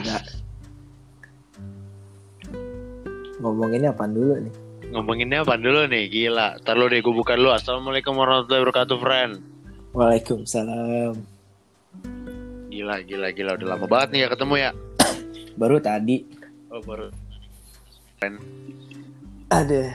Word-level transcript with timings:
Enggak. 0.00 0.22
Ngomonginnya 3.44 3.90
apa 3.92 4.08
dulu 4.08 4.34
nih? 4.40 4.54
Ngomonginnya 4.94 5.38
apa 5.44 5.54
dulu 5.60 5.80
nih? 5.90 6.04
Gila. 6.08 6.48
Ntar 6.62 6.74
lu 6.78 6.86
deh 6.88 7.02
gue 7.02 7.14
buka 7.14 7.34
dulu. 7.36 7.52
Assalamualaikum 7.52 8.14
warahmatullahi 8.16 8.62
wabarakatuh, 8.62 8.96
friend. 9.02 9.32
Waalaikumsalam. 9.92 11.14
Gila, 12.70 12.96
gila, 13.06 13.28
gila. 13.30 13.50
Udah 13.54 13.68
lama 13.76 13.86
banget 13.86 14.08
nih 14.14 14.20
ya 14.26 14.28
ketemu 14.32 14.54
ya. 14.58 14.70
Baru 15.60 15.76
tadi. 15.78 16.26
Oh, 16.74 16.82
baru. 16.82 17.06
Friend. 18.18 18.36
Ada. 19.46 19.94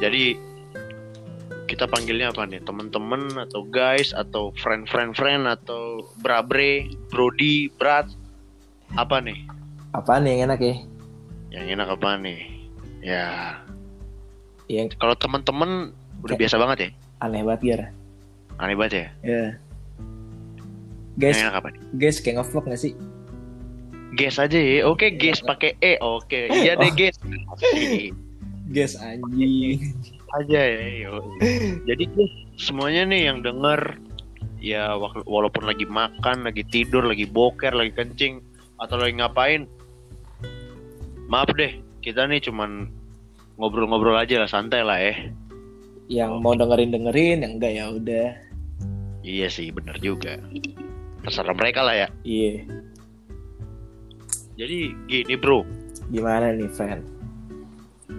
Jadi 0.00 0.49
kita 1.70 1.86
panggilnya 1.86 2.28
apa 2.28 2.42
nih? 2.44 2.58
Temen-temen 2.60 3.38
atau 3.38 3.62
guys 3.64 4.10
atau 4.10 4.50
friend-friend 4.56 5.14
friend 5.14 5.46
atau 5.46 6.02
brabre, 6.18 6.84
brody, 7.08 7.70
brat. 7.72 8.10
Apa 8.92 9.22
nih? 9.22 9.46
Apaan 9.90 10.26
yang 10.26 10.44
enak 10.44 10.58
ya? 10.58 10.74
Yang 11.50 11.66
enak 11.72 11.88
apa 11.90 12.18
nih? 12.18 12.40
Ya, 13.00 13.56
Yang 14.66 14.94
kalau 14.98 15.14
temen-temen 15.14 15.90
udah 16.20 16.28
Kayak- 16.28 16.40
biasa 16.44 16.56
banget 16.58 16.78
ya. 16.78 16.90
aneh 17.20 17.42
banget 17.42 17.60
Gar. 17.64 17.80
Aneh 18.58 18.74
banget 18.74 18.92
ya. 18.92 19.06
Ya. 19.22 19.44
Guys, 21.16 21.34
Yang 21.34 21.44
enak 21.44 21.56
apa 21.56 21.68
nih? 21.70 21.80
guys 21.96 22.16
kayak 22.18 22.36
ngevlog 22.38 22.64
gak 22.66 22.78
sih? 22.78 22.92
Guess 24.12 24.36
aja 24.38 24.58
ya. 24.58 24.84
Oke, 24.84 25.10
guess 25.12 25.38
pakai 25.40 25.78
E. 25.78 25.94
Oke, 25.98 26.50
iya 26.50 26.74
deh 26.74 26.86
Oh. 26.86 26.94
guess. 26.94 27.16
Oke. 27.48 28.10
Guys 28.70 28.94
anjing. 28.94 29.82
Aja 30.36 30.60
ya. 30.60 31.08
yo. 31.08 31.12
Jadi 31.86 32.04
semuanya 32.64 33.08
nih 33.08 33.30
yang 33.30 33.42
denger 33.42 33.98
ya 34.60 34.94
walaupun 35.24 35.64
lagi 35.64 35.88
makan, 35.88 36.44
lagi 36.44 36.62
tidur, 36.68 37.06
lagi 37.06 37.24
boker, 37.24 37.72
lagi 37.72 37.92
kencing 37.96 38.44
atau 38.78 38.96
lagi 39.00 39.16
ngapain. 39.16 39.64
Maaf 41.30 41.50
deh, 41.54 41.78
kita 42.02 42.26
nih 42.26 42.42
cuman 42.42 42.90
ngobrol-ngobrol 43.56 44.18
aja 44.18 44.42
lah, 44.42 44.50
santai 44.50 44.82
lah 44.82 44.98
eh. 44.98 45.30
Yang 46.10 46.32
mau 46.42 46.58
dengerin 46.58 46.90
dengerin, 46.90 47.38
yang 47.46 47.52
enggak 47.60 47.72
ya 47.76 47.84
udah. 47.94 48.28
Iya 49.22 49.46
sih, 49.46 49.70
bener 49.70 49.94
juga. 50.02 50.42
Terserah 51.22 51.54
mereka 51.54 51.86
lah 51.86 51.94
ya. 51.94 52.08
Iya. 52.26 52.66
Jadi 54.58 54.92
gini 55.06 55.34
bro, 55.38 55.62
Gimana 56.10 56.50
nih, 56.50 56.66
friend? 56.74 57.06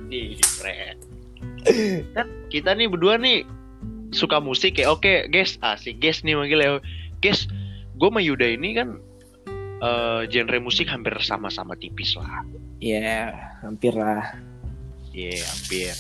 nih 0.08 0.40
keren. 0.40 0.98
Kan 2.16 2.28
kita 2.50 2.74
nih 2.74 2.88
berdua 2.90 3.18
nih 3.22 3.46
suka 4.12 4.44
musik 4.44 4.78
ya. 4.80 4.92
Oke, 4.92 5.28
guys, 5.32 5.56
asik 5.64 6.04
guys 6.04 6.22
nih 6.22 6.36
manggil 6.36 6.60
ya. 6.60 6.72
Guys, 7.24 7.48
gue 7.96 8.10
sama 8.10 8.22
Yuda 8.22 8.48
ini 8.60 8.76
kan 8.76 9.00
eh, 9.82 10.22
genre 10.30 10.58
musik 10.60 10.88
hampir 10.92 11.16
sama-sama 11.24 11.74
tipis 11.80 12.16
lah. 12.20 12.44
Ya, 12.84 13.34
hampir 13.64 13.96
lah. 13.96 14.36
Iya, 15.12 15.44
hampir. 15.44 15.94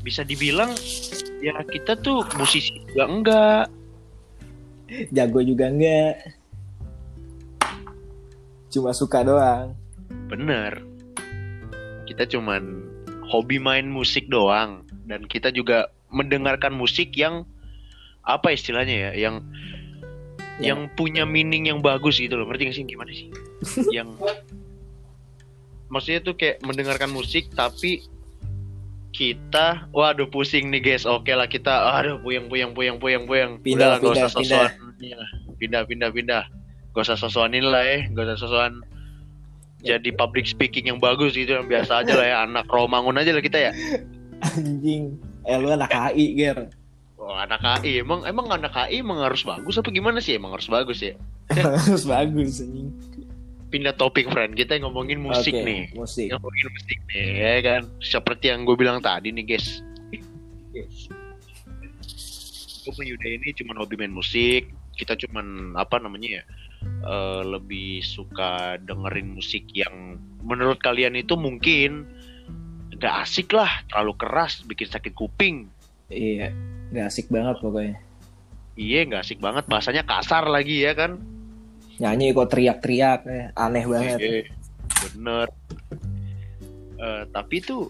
Bisa 0.00 0.24
dibilang 0.24 0.72
ya 1.44 1.60
kita 1.64 1.96
tuh 2.00 2.24
musisi 2.36 2.82
juga 2.88 3.04
enggak. 3.08 3.66
Jago 5.14 5.40
juga 5.44 5.70
enggak. 5.70 6.14
Cuma 8.70 8.90
suka 8.94 9.22
doang. 9.22 9.74
Bener. 10.30 10.82
Kita 12.06 12.26
cuman 12.26 12.89
hobi 13.30 13.62
main 13.62 13.86
musik 13.86 14.26
doang 14.26 14.82
dan 15.06 15.22
kita 15.24 15.54
juga 15.54 15.86
mendengarkan 16.10 16.74
musik 16.74 17.14
yang 17.14 17.46
apa 18.26 18.52
istilahnya 18.52 19.10
ya, 19.10 19.30
yang 19.30 19.36
Ya. 20.60 20.76
yang 20.76 20.92
punya 20.92 21.24
meaning 21.24 21.72
yang 21.72 21.80
bagus 21.80 22.20
gitu 22.20 22.36
loh. 22.36 22.44
Ngerti 22.44 22.68
gak 22.68 22.76
sih 22.76 22.84
gimana 22.84 23.08
sih? 23.16 23.32
yang 23.96 24.12
maksudnya 25.88 26.20
tuh 26.20 26.36
kayak 26.36 26.60
mendengarkan 26.60 27.08
musik 27.08 27.48
tapi 27.56 28.04
kita 29.10 29.88
waduh 29.90 30.28
pusing 30.28 30.68
nih 30.68 30.84
guys. 30.84 31.08
Oke 31.08 31.32
lah 31.32 31.48
kita 31.48 31.72
aduh 31.96 32.20
puyeng 32.20 32.52
puyeng 32.52 32.76
puyeng 32.76 33.00
puyeng 33.00 33.24
puyeng. 33.24 33.56
Pindah, 33.64 33.74
Udah 33.74 33.88
lah, 33.88 33.96
gak 33.96 34.04
pindah, 34.04 34.20
usah 34.20 34.30
sosokan. 34.36 34.70
Iya, 35.00 35.20
Pindah 35.56 35.82
pindah 35.88 36.10
pindah. 36.12 36.44
Gak 36.92 37.02
usah 37.08 37.16
sosokanin 37.16 37.64
lah 37.64 37.80
eh, 37.80 38.04
gak 38.12 38.28
usah 38.28 38.38
sosokan. 38.44 38.84
Jadi 39.80 40.10
public 40.12 40.44
speaking 40.44 40.92
yang 40.92 41.00
bagus 41.00 41.32
gitu 41.32 41.56
yang 41.56 41.66
biasa 41.66 42.04
aja 42.04 42.12
lah 42.16 42.26
ya. 42.28 42.36
Anak 42.46 42.68
Romangun 42.68 43.16
aja 43.16 43.32
lah 43.32 43.42
kita 43.42 43.58
ya. 43.58 43.72
Anjing. 44.56 45.16
Eh 45.48 45.56
lu 45.56 45.72
anak 45.72 45.88
HI, 45.88 46.36
Ger. 46.36 46.68
oh, 47.20 47.32
anak 47.36 47.60
KI 47.60 48.00
emang 48.00 48.24
emang 48.28 48.48
anak 48.48 48.72
KI 48.72 49.00
emang 49.00 49.20
harus 49.24 49.44
bagus 49.44 49.76
apa 49.80 49.88
gimana 49.92 50.20
sih? 50.20 50.36
Emang 50.36 50.52
harus 50.52 50.68
bagus 50.68 51.00
ya? 51.00 51.16
Harus 51.56 52.06
bagus 52.06 52.62
anjing. 52.62 52.88
pindah 53.70 53.94
topik 53.94 54.26
friend. 54.30 54.58
Kita 54.58 54.78
ngomongin 54.82 55.22
musik 55.22 55.54
Oke, 55.54 55.62
nih. 55.62 55.80
Musik. 55.94 56.28
ngomongin 56.34 56.66
musik 56.74 56.98
nih 57.10 57.26
ya 57.38 57.52
kan? 57.62 57.82
Seperti 58.02 58.50
yang 58.50 58.66
gue 58.66 58.74
bilang 58.74 58.98
tadi 58.98 59.30
nih 59.30 59.44
guys. 59.46 59.80
Gue 62.80 62.92
punya 62.96 63.12
Yuda 63.14 63.28
ini 63.30 63.48
cuma 63.54 63.76
hobi 63.78 63.94
main 64.00 64.10
musik. 64.12 64.72
Kita 64.96 65.14
cuman 65.16 65.76
apa 65.78 66.02
namanya 66.02 66.40
ya 66.40 66.42
eh, 66.82 67.42
lebih 67.42 68.00
suka 68.00 68.76
dengerin 68.78 69.34
musik 69.34 69.68
yang 69.70 70.16
menurut 70.40 70.78
kalian 70.78 71.14
itu 71.14 71.34
mungkin 71.34 72.08
gak 72.96 73.24
asik 73.24 73.50
lah 73.50 73.68
terlalu 73.86 74.12
keras 74.14 74.60
bikin 74.62 74.86
sakit 74.86 75.12
kuping 75.12 75.68
Iya. 76.06 76.50
Gak 76.90 77.06
asik 77.06 77.26
banget 77.28 77.56
pokoknya. 77.58 77.96
iya 78.74 79.04
gak 79.04 79.22
asik 79.22 79.38
banget 79.38 79.64
bahasanya 79.64 80.02
kasar 80.02 80.44
lagi 80.44 80.80
ya 80.80 80.92
kan 80.92 81.20
Nyanyi 81.96 82.32
kok 82.32 82.48
teriak-teriak. 82.48 83.20
eh, 83.24 83.52
Aneh 83.54 83.84
banget. 83.84 84.18
Iya, 84.18 84.42
bener 85.06 85.46
Eh, 86.96 87.24
tapi 87.30 87.60
tuh 87.60 87.88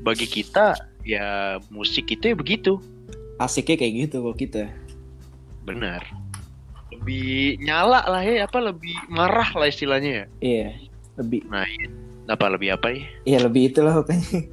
bagi 0.00 0.24
kita 0.24 0.76
ya 1.02 1.56
musik 1.68 2.08
itu 2.08 2.24
ya 2.26 2.36
begitu 2.36 2.76
Asiknya 3.36 3.76
kayak 3.76 3.94
gitu 3.98 4.16
kok 4.22 4.36
kita. 4.38 4.64
bener 5.62 6.00
lebih 7.00 7.56
nyala 7.60 8.04
lah 8.04 8.20
ya 8.20 8.44
apa 8.44 8.60
lebih 8.60 8.92
marah 9.08 9.48
lah 9.50 9.66
istilahnya 9.66 10.10
ya 10.12 10.24
Iya. 10.38 10.68
Lebih 11.16 11.48
nah 11.48 11.64
iya. 11.64 11.88
apa 12.28 12.46
lebih 12.46 12.68
apa 12.70 12.92
ya 12.92 13.02
Iya 13.26 13.38
lebih 13.42 13.72
itulah 13.72 13.96
pokoknya. 13.98 14.44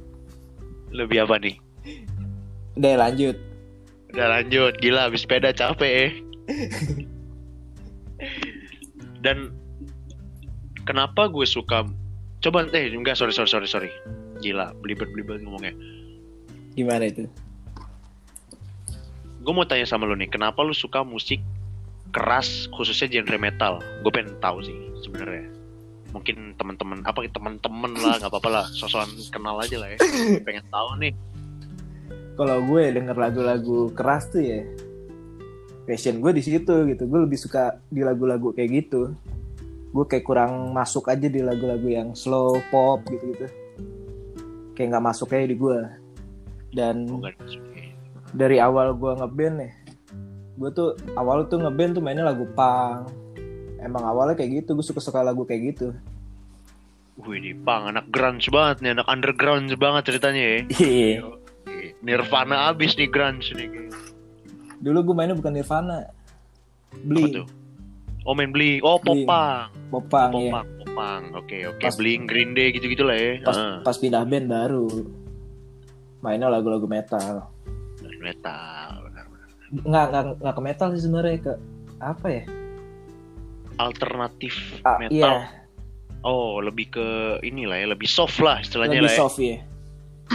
lebih 0.90 1.18
apa 1.22 1.36
nih 1.38 1.56
Udah 2.74 2.94
lanjut. 2.98 3.36
udah 4.08 4.26
lanjut 4.32 4.72
gila 4.80 5.04
habis 5.04 5.20
sepeda 5.22 5.52
capek 5.52 5.90
ya 5.92 6.08
dan 9.20 9.52
kenapa 10.84 11.28
gue 11.28 11.44
suka 11.44 11.84
coba 12.40 12.64
teh 12.64 12.88
enggak 12.88 13.14
sorry 13.14 13.30
sorry 13.30 13.50
sorry 13.50 13.68
sorry 13.68 13.90
gila 14.40 14.72
belibet 14.80 15.10
belibet 15.12 15.42
ngomongnya 15.42 15.76
Gimana 16.72 17.04
itu? 17.04 17.26
gue 19.38 19.52
mau 19.52 19.66
tanya 19.66 19.84
sama 19.84 20.04
lo 20.04 20.14
nih 20.14 20.28
kenapa 20.28 20.60
lu 20.60 20.72
suka 20.72 21.02
musik 21.02 21.42
keras 22.14 22.66
khususnya 22.72 23.08
genre 23.08 23.38
metal 23.38 23.80
gue 24.04 24.12
pengen 24.12 24.34
tahu 24.40 24.64
sih 24.64 24.76
sebenarnya 25.04 25.48
mungkin 26.08 26.56
teman-teman 26.56 27.04
apa 27.04 27.20
teman-teman 27.28 27.92
lah 28.00 28.16
nggak 28.16 28.32
apa-apa 28.32 28.48
lah 28.48 28.66
sosokan 28.72 29.12
kenal 29.28 29.60
aja 29.60 29.76
lah 29.76 29.92
ya 29.92 29.98
pengen 30.46 30.64
tahu 30.72 30.88
nih 31.00 31.12
Kalau 32.38 32.62
gue 32.62 32.82
denger 32.94 33.18
lagu-lagu 33.18 33.90
keras 33.98 34.30
tuh 34.30 34.38
ya 34.38 34.62
passion 35.88 36.20
gue 36.20 36.36
di 36.36 36.42
situ 36.44 36.86
gitu. 36.86 37.02
Gue 37.10 37.26
lebih 37.26 37.34
suka 37.34 37.82
di 37.90 38.06
lagu-lagu 38.06 38.54
kayak 38.54 38.70
gitu. 38.84 39.16
Gue 39.90 40.04
kayak 40.06 40.22
kurang 40.22 40.70
masuk 40.76 41.10
aja 41.10 41.26
di 41.26 41.42
lagu-lagu 41.42 41.88
yang 41.90 42.14
slow 42.14 42.62
pop 42.70 43.02
gitu-gitu. 43.10 43.50
Kayak 44.78 44.86
nggak 44.94 45.04
masuk 45.10 45.34
aja 45.34 45.50
di 45.50 45.56
gue. 45.58 45.78
Dan 46.70 47.10
oh, 47.10 47.26
dari 48.36 48.60
awal 48.60 48.92
gue 48.94 49.12
ngeband 49.18 49.54
nih, 49.64 49.72
gue 50.58 50.70
tuh 50.74 50.98
awal 51.14 51.46
tuh 51.46 51.62
ngeband 51.62 51.94
tuh 51.96 52.02
mainnya 52.02 52.26
lagu 52.26 52.44
punk. 52.52 53.14
Emang 53.78 54.02
awalnya 54.02 54.34
kayak 54.34 54.66
gitu, 54.66 54.74
gue 54.74 54.82
suka-suka 54.82 55.22
lagu 55.22 55.46
kayak 55.46 55.74
gitu. 55.74 55.94
Wih 57.18 57.38
ini 57.38 57.54
pang 57.54 57.90
anak 57.90 58.10
grunge 58.10 58.50
banget 58.50 58.82
nih 58.82 58.90
anak 58.98 59.06
underground 59.06 59.70
banget 59.78 60.02
ceritanya 60.10 60.42
ya. 60.42 60.58
Iya. 60.82 61.18
Nirvana 62.02 62.70
abis 62.74 62.98
nih 62.98 63.06
grunge 63.06 63.54
nih. 63.54 63.70
Dulu 64.82 65.10
gue 65.10 65.14
mainnya 65.14 65.38
bukan 65.38 65.54
Nirvana, 65.54 66.06
tuh? 67.06 67.46
Oh 68.26 68.34
main 68.34 68.50
bling. 68.50 68.82
Oh 68.82 68.98
popang 68.98 69.70
popang 69.90 70.30
ya. 70.34 70.50
popang 70.52 70.66
popang 70.82 71.22
oke 71.38 71.56
oke. 71.74 71.82
Pas- 71.82 71.98
bling 71.98 72.26
green 72.26 72.54
day 72.54 72.74
gitu 72.74 72.90
gitu 72.90 73.06
lah 73.06 73.14
ya. 73.14 73.38
Pas, 73.46 73.56
Ah, 73.56 73.78
pas 73.86 73.96
pindah 73.98 74.26
band 74.26 74.46
baru. 74.50 74.86
Mainnya 76.18 76.50
lagu-lagu 76.50 76.86
metal. 76.90 77.46
metal 78.18 78.97
Nggak, 79.68 80.04
nggak, 80.10 80.22
nggak 80.40 80.54
ke 80.56 80.62
metal 80.64 80.88
sih 80.96 81.02
sebenarnya 81.04 81.38
ke 81.44 81.52
apa 81.98 82.26
ya? 82.30 82.42
alternatif 83.78 84.54
Ah, 84.82 84.98
metal 84.98 85.14
iya, 85.14 85.58
Oh, 86.26 86.58
lebih 86.58 86.90
ke 86.90 87.06
inilah 87.46 87.78
ya, 87.78 87.86
lebih 87.94 88.10
soft 88.10 88.42
lah 88.42 88.58
istilahnya 88.58 88.98
lebih 88.98 89.06
lah 89.06 89.14
ya. 89.14 89.20
soft 89.22 89.38
ya. 89.38 89.58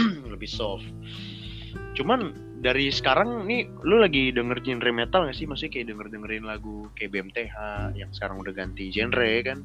lebih 0.32 0.48
soft. 0.48 0.88
Cuman 1.92 2.32
dari 2.64 2.88
sekarang 2.88 3.44
nih 3.44 3.68
lu 3.84 4.00
lagi 4.00 4.32
denger 4.32 4.64
genre 4.64 4.90
metal 4.96 5.28
gak 5.28 5.36
sih? 5.36 5.44
Maksudnya 5.44 5.72
kayak 5.76 5.86
denger 5.92 6.06
dengerin 6.08 6.44
lagu 6.48 6.88
kayak 6.96 7.12
BMTH 7.12 7.54
yang 8.00 8.08
sekarang 8.16 8.40
udah 8.40 8.56
ganti 8.56 8.88
genre 8.88 9.28
kan? 9.44 9.60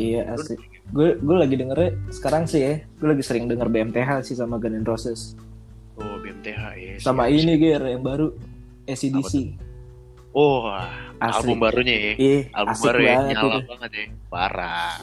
Iya 0.00 0.32
asik. 0.32 0.56
Gue 0.96 1.20
gue 1.20 1.36
lagi 1.36 1.54
dengernya 1.60 1.90
sekarang 2.08 2.48
sih 2.48 2.60
ya. 2.64 2.74
Gue 2.96 3.12
lagi 3.12 3.22
sering 3.22 3.44
denger 3.52 3.68
BMTH 3.68 4.24
sih 4.24 4.40
sama 4.40 4.56
Guns 4.56 4.72
N' 4.80 4.88
Roses. 4.88 5.36
Oh 6.00 6.16
BMTH 6.24 6.62
ya. 6.80 6.94
Sama 6.96 7.28
siap, 7.28 7.44
ini. 7.44 7.60
Ger 7.60 7.82
yang 7.84 8.00
baru 8.00 8.32
ACDC. 8.88 9.34
Oh 10.32 10.70
Asli. 11.18 11.20
album 11.20 11.56
barunya 11.58 11.94
ya. 11.94 12.12
Ih, 12.16 12.42
Album 12.52 12.72
asik 12.72 12.84
baru 12.84 12.98
ya 12.98 13.08
banget 13.10 13.34
nyala 13.34 13.42
itu. 13.58 13.68
banget 13.68 13.90
ya. 13.92 14.04
Parah. 14.28 14.94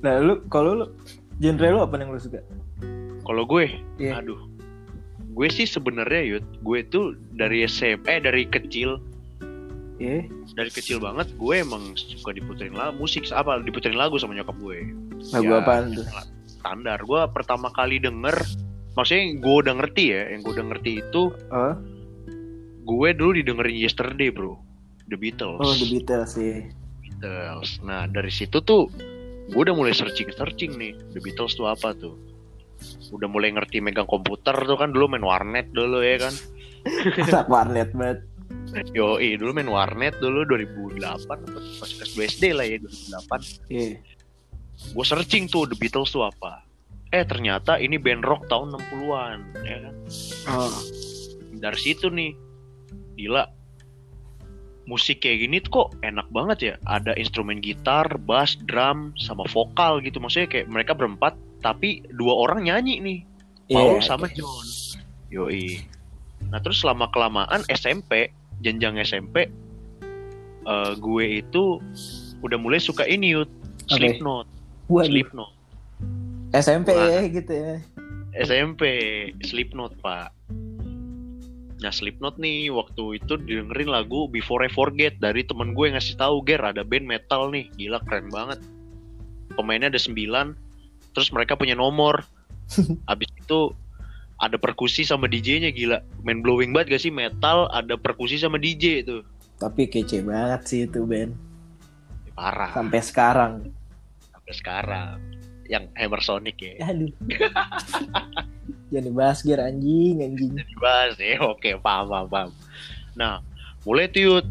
Nah 0.00 0.14
lu 0.18 0.34
kalau 0.48 0.70
lu 0.74 0.86
genre 1.36 1.68
lu 1.68 1.80
apa 1.80 1.94
yang 1.96 2.10
lu 2.10 2.18
suka? 2.18 2.40
Kalau 3.20 3.44
gue, 3.44 3.68
Iya. 3.96 4.18
aduh, 4.18 4.40
gue 5.30 5.48
sih 5.48 5.68
sebenarnya 5.68 6.22
yud, 6.26 6.44
gue 6.60 6.80
tuh 6.84 7.14
dari 7.30 7.62
SMP, 7.62 8.08
eh 8.08 8.18
dari 8.18 8.42
kecil, 8.44 8.96
Iya. 9.96 10.24
dari 10.56 10.70
kecil 10.72 10.98
banget, 10.98 11.30
gue 11.36 11.54
emang 11.54 11.94
suka 11.94 12.32
diputerin 12.32 12.72
lagu, 12.72 12.96
musik 12.98 13.28
apa, 13.30 13.60
diputerin 13.60 13.94
lagu 13.94 14.16
sama 14.16 14.34
nyokap 14.34 14.56
gue. 14.56 14.88
Lagu 15.30 15.46
Ya, 15.46 15.60
apaan 15.60 15.94
tuh? 15.94 16.04
Standar. 16.48 16.98
Gue 17.00 17.20
pertama 17.30 17.68
kali 17.70 18.00
denger, 18.00 18.34
maksudnya 18.94 19.38
gue 19.38 19.54
udah 19.66 19.74
ngerti 19.78 20.04
ya, 20.14 20.22
yang 20.34 20.40
gue 20.42 20.52
udah 20.54 20.66
ngerti 20.74 20.90
itu, 21.02 21.22
Oh, 21.52 21.74
gue 22.84 23.08
dulu 23.14 23.38
didengerin 23.38 23.76
Yesterday 23.76 24.30
bro, 24.34 24.58
The 25.10 25.16
Beatles. 25.18 25.60
oh 25.62 25.74
The 25.76 25.86
Beatles 25.86 26.30
sih. 26.34 26.66
Beatles. 27.02 27.78
Nah 27.86 28.06
dari 28.10 28.32
situ 28.32 28.58
tuh, 28.62 28.90
gue 29.50 29.60
udah 29.60 29.74
mulai 29.74 29.94
searching 29.94 30.30
searching 30.34 30.74
nih, 30.78 30.92
The 31.14 31.20
Beatles 31.22 31.54
tuh 31.54 31.70
apa 31.70 31.94
tuh. 31.94 32.16
Udah 33.12 33.28
mulai 33.28 33.52
ngerti 33.52 33.82
megang 33.84 34.08
komputer 34.08 34.56
tuh 34.56 34.78
kan 34.80 34.94
dulu 34.94 35.10
main 35.12 35.20
warnet 35.20 35.68
dulu 35.74 36.00
ya 36.00 36.16
kan. 36.30 36.34
Anak 37.28 37.46
warnet 37.52 37.92
banget. 37.92 38.24
Yo, 38.96 39.20
dulu 39.20 39.50
main 39.52 39.68
warnet 39.68 40.16
dulu 40.22 40.46
2008 40.48 40.96
apa 41.28 41.36
pas 41.78 41.90
kelas 41.90 42.10
2 42.16 42.30
SD 42.40 42.44
lah 42.56 42.64
ya 42.64 42.80
2008. 42.80 43.68
Iya. 43.68 44.00
Gue 44.96 45.04
searching 45.04 45.44
tuh 45.44 45.68
The 45.68 45.76
Beatles 45.76 46.08
tuh 46.08 46.24
apa. 46.24 46.64
Eh 47.10 47.26
ternyata 47.26 47.74
ini 47.76 47.98
band 47.98 48.22
rock 48.22 48.46
tahun 48.46 48.78
60-an 48.78 49.38
ya 49.66 49.78
kan. 49.82 49.94
Oh, 50.46 50.70
Dari 51.58 51.78
situ 51.78 52.06
nih 52.06 52.32
gila 53.18 53.44
musik 54.86 55.22
kayak 55.22 55.46
gini 55.46 55.56
tuh 55.62 55.70
kok 55.70 55.88
enak 56.02 56.26
banget 56.30 56.58
ya. 56.62 56.74
Ada 56.86 57.14
instrumen 57.14 57.58
gitar, 57.58 58.06
bass, 58.26 58.58
drum 58.66 59.14
sama 59.18 59.46
vokal 59.50 60.02
gitu. 60.02 60.18
Maksudnya 60.18 60.50
kayak 60.50 60.66
mereka 60.70 60.94
berempat 60.94 61.34
tapi 61.62 62.02
dua 62.14 62.46
orang 62.46 62.66
nyanyi 62.66 62.98
nih. 63.02 63.18
Paul 63.70 64.02
Iya. 64.02 64.06
sama 64.06 64.26
John. 64.34 64.66
Yoi. 65.30 65.78
Nah 66.50 66.58
terus 66.58 66.82
selama 66.82 67.06
kelamaan 67.14 67.62
SMP, 67.70 68.34
jenjang 68.58 68.98
SMP, 68.98 69.46
eh, 70.66 70.92
gue 70.98 71.24
itu 71.38 71.78
udah 72.42 72.58
mulai 72.58 72.82
suka 72.82 73.06
ini 73.06 73.38
Oke. 73.38 73.46
Slipknot, 73.90 74.46
Waduh, 74.90 75.06
Slipknot. 75.06 75.50
SMP 76.50 76.90
Wah. 76.90 77.06
ya 77.06 77.20
gitu 77.30 77.52
ya. 77.54 77.74
SMP, 78.34 78.82
Slipknot 79.42 79.98
pak. 80.02 80.30
Nah 81.80 81.92
Slipknot 81.94 82.36
nih 82.36 82.68
waktu 82.70 83.22
itu 83.22 83.40
dengerin 83.40 83.90
lagu 83.90 84.28
Before 84.30 84.62
I 84.62 84.70
Forget 84.70 85.18
dari 85.18 85.42
temen 85.46 85.72
gue 85.72 85.90
yang 85.90 85.96
ngasih 85.98 86.18
tahu 86.18 86.44
Ger 86.44 86.62
ada 86.62 86.82
band 86.86 87.06
metal 87.06 87.50
nih, 87.50 87.66
gila 87.74 87.98
keren 88.06 88.28
banget. 88.30 88.60
Pemainnya 89.58 89.90
ada 89.90 89.98
9, 89.98 90.54
terus 91.16 91.28
mereka 91.34 91.58
punya 91.58 91.74
nomor. 91.74 92.22
Abis 93.10 93.30
itu 93.34 93.74
ada 94.38 94.56
perkusi 94.56 95.02
sama 95.02 95.26
DJ-nya 95.26 95.74
gila. 95.74 95.98
Main 96.22 96.42
blowing 96.44 96.70
banget 96.70 96.98
gak 96.98 97.02
sih 97.08 97.12
metal 97.12 97.66
ada 97.74 97.98
perkusi 97.98 98.38
sama 98.38 98.58
DJ 98.60 99.02
itu. 99.06 99.26
Tapi 99.58 99.90
kece 99.90 100.22
banget 100.22 100.62
sih 100.66 100.80
itu 100.86 101.02
band. 101.04 101.34
Parah 102.32 102.72
Sampai 102.72 103.02
sekarang. 103.02 103.52
sampai 104.32 104.54
sekarang. 104.56 105.39
Yang 105.70 105.86
Hammer 105.94 106.18
Sonic 106.18 106.58
ya. 106.58 106.90
Aduh. 106.90 107.14
Jangan 108.90 109.06
dibahas 109.06 109.38
Ger 109.46 109.62
anjing 109.62 110.18
anjing. 110.18 110.50
Dibahas 110.58 111.14
ya. 111.22 111.38
Oke, 111.46 111.78
paham, 111.78 112.10
paham, 112.10 112.26
paham. 112.26 112.50
Nah, 113.14 113.38
mulai 113.86 114.10
tuh 114.10 114.42
Yud. 114.42 114.46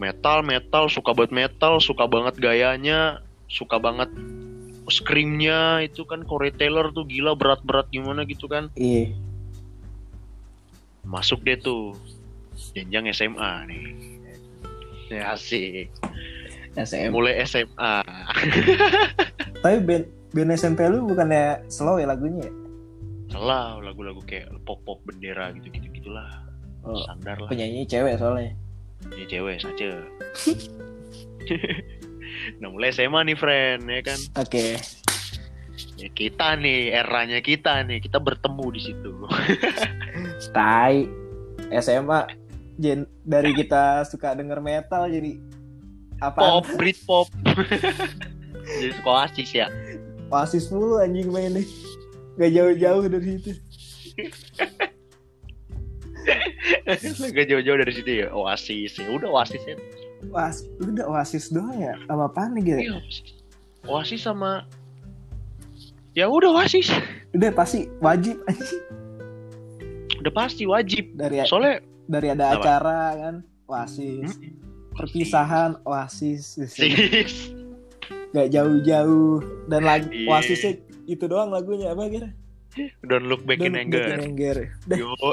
metal 0.00 0.40
metal 0.40 0.88
suka 0.88 1.12
banget 1.12 1.32
metal, 1.32 1.76
suka 1.76 2.08
banget 2.08 2.34
gayanya, 2.40 3.20
suka 3.48 3.76
banget 3.76 4.08
screamnya 4.88 5.84
itu 5.84 6.02
kan 6.08 6.24
Corey 6.26 6.50
Taylor 6.50 6.90
tuh 6.90 7.06
gila 7.06 7.36
berat-berat 7.36 7.86
gimana 7.92 8.24
gitu 8.24 8.48
kan. 8.48 8.72
Iya. 8.74 9.12
Masuk 11.04 11.44
deh 11.44 11.60
tuh 11.60 11.94
jenjang 12.72 13.06
SMA 13.12 13.52
nih. 13.68 13.84
Ya 15.12 15.36
asik. 15.36 15.92
SM. 16.72 17.12
Mulai 17.12 17.44
SMA. 17.44 18.00
Tapi 19.60 19.78
band, 19.84 20.08
band 20.32 20.50
SMP 20.56 20.88
lu 20.88 21.04
bukannya 21.04 21.68
slow 21.68 22.00
ya 22.00 22.08
lagunya 22.08 22.48
ya? 22.48 22.52
Salah 23.32 23.80
lagu-lagu 23.80 24.20
kayak 24.24 24.48
pop-pop 24.64 25.00
bendera 25.08 25.52
gitu-gitu 25.56 25.88
gitulah. 25.92 26.28
Oh, 26.82 26.98
Standar 27.06 27.38
lah. 27.38 27.48
penyanyi 27.48 27.86
cewek 27.86 28.18
soalnya. 28.18 28.52
Ini 29.12 29.24
cewek 29.28 29.56
saja. 29.62 29.90
nah 32.60 32.68
mulai 32.72 32.90
SMA 32.90 33.20
nih 33.28 33.38
friend 33.38 33.82
ya 33.86 34.00
kan. 34.02 34.18
Oke. 34.40 34.80
Ya 35.96 36.08
kita 36.10 36.58
nih 36.58 36.92
eranya 36.92 37.38
kita 37.40 37.86
nih 37.86 38.02
kita 38.02 38.18
bertemu 38.18 38.66
di 38.74 38.80
situ. 38.80 39.12
Tai. 40.56 40.96
SMA 41.72 42.20
Jen, 42.80 43.04
dari 43.24 43.52
kita 43.52 44.04
suka 44.08 44.32
denger 44.32 44.60
metal 44.64 45.08
jadi 45.08 45.36
apa? 46.20 46.40
Pop, 46.40 46.66
Britpop. 46.76 47.28
Jadi 48.62 48.94
suka 48.94 49.10
Oasis 49.10 49.50
ya. 49.50 49.66
Oasis 50.32 50.72
mulu 50.72 50.96
anjing 50.96 51.28
mainnya. 51.28 51.60
Gak 52.40 52.50
jauh-jauh 52.56 53.04
dari 53.12 53.36
situ. 53.36 53.52
Gak 57.36 57.46
jauh-jauh 57.52 57.78
dari 57.84 57.92
situ 57.92 58.10
ya. 58.24 58.32
Oasis 58.32 58.96
ya. 58.96 59.06
Udah 59.12 59.28
Oasis 59.28 59.60
ya. 59.68 59.76
Oasis, 60.32 60.64
udah 60.80 61.04
Oasis 61.12 61.44
doang 61.52 61.76
ya? 61.76 61.92
Sama 62.08 62.30
apaan 62.32 62.56
nih? 62.56 62.80
Iya, 62.80 62.96
Oasis. 62.96 63.18
Oasis 63.84 64.20
sama 64.24 64.64
Ya 66.12 66.28
udah 66.28 66.52
Oasis. 66.52 66.92
Udah 67.32 67.52
pasti 67.52 67.88
wajib 68.00 68.40
anjing. 68.44 68.82
Udah 70.20 70.32
pasti 70.32 70.64
wajib. 70.68 71.04
Dari 71.16 71.40
Soalnya 71.48 71.80
dari 72.08 72.28
ada 72.32 72.52
Apa? 72.52 72.60
acara 72.60 73.00
kan 73.16 73.34
Oasis. 73.68 74.32
Hmm? 74.36 74.52
Perpisahan 74.92 75.70
Oasis. 75.88 76.60
Sis. 76.68 77.56
Gak 78.32 78.48
jauh-jauh 78.48 79.44
dan 79.68 79.84
lagu 79.84 80.08
Iya. 80.08 80.28
Oasisnya 80.32 80.72
itu 81.04 81.24
doang 81.28 81.52
lagunya 81.52 81.92
apa 81.92 82.08
Ger? 82.08 82.32
Don't 83.04 83.28
look 83.28 83.44
back 83.44 83.60
in 83.60 83.76
Don't 83.76 83.84
anger. 83.84 84.00
Look 84.00 84.16
in 84.16 84.24
Anger. 84.32 84.56
Yo, 84.96 85.12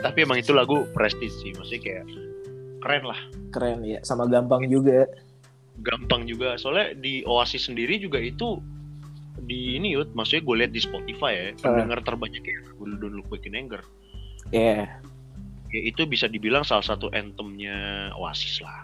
Tapi 0.00 0.18
emang 0.24 0.40
itu 0.40 0.56
lagu 0.56 0.88
prestis 0.96 1.36
sih, 1.44 1.52
maksudnya 1.52 1.80
kayak 1.84 2.04
keren 2.80 3.04
lah, 3.04 3.20
Keren 3.52 3.84
ya, 3.84 4.00
sama 4.04 4.24
gampang 4.28 4.64
juga. 4.68 5.04
gampang 5.84 6.24
juga. 6.24 6.56
Soalnya 6.56 6.96
di 6.96 7.20
Oasis 7.28 7.66
sendiri 7.68 7.98
juga 8.00 8.16
itu 8.22 8.60
di 9.44 9.76
ini 9.76 9.92
yud, 9.98 10.14
maksudnya 10.16 10.46
gue 10.46 10.56
lihat 10.64 10.72
di 10.72 10.80
Spotify 10.80 11.32
ya, 11.34 11.46
pendengar 11.60 12.00
terbanyak 12.00 12.44
ya 12.46 12.58
Don't 12.78 13.12
Look 13.18 13.28
Back 13.28 13.44
in 13.44 13.58
Anger. 13.58 13.82
Iya. 14.48 14.86
Ya, 15.74 15.80
itu 15.82 16.06
bisa 16.06 16.30
dibilang 16.30 16.62
salah 16.62 16.86
satu 16.86 17.10
anthemnya 17.10 18.08
Oasis 18.14 18.62
lah. 18.62 18.83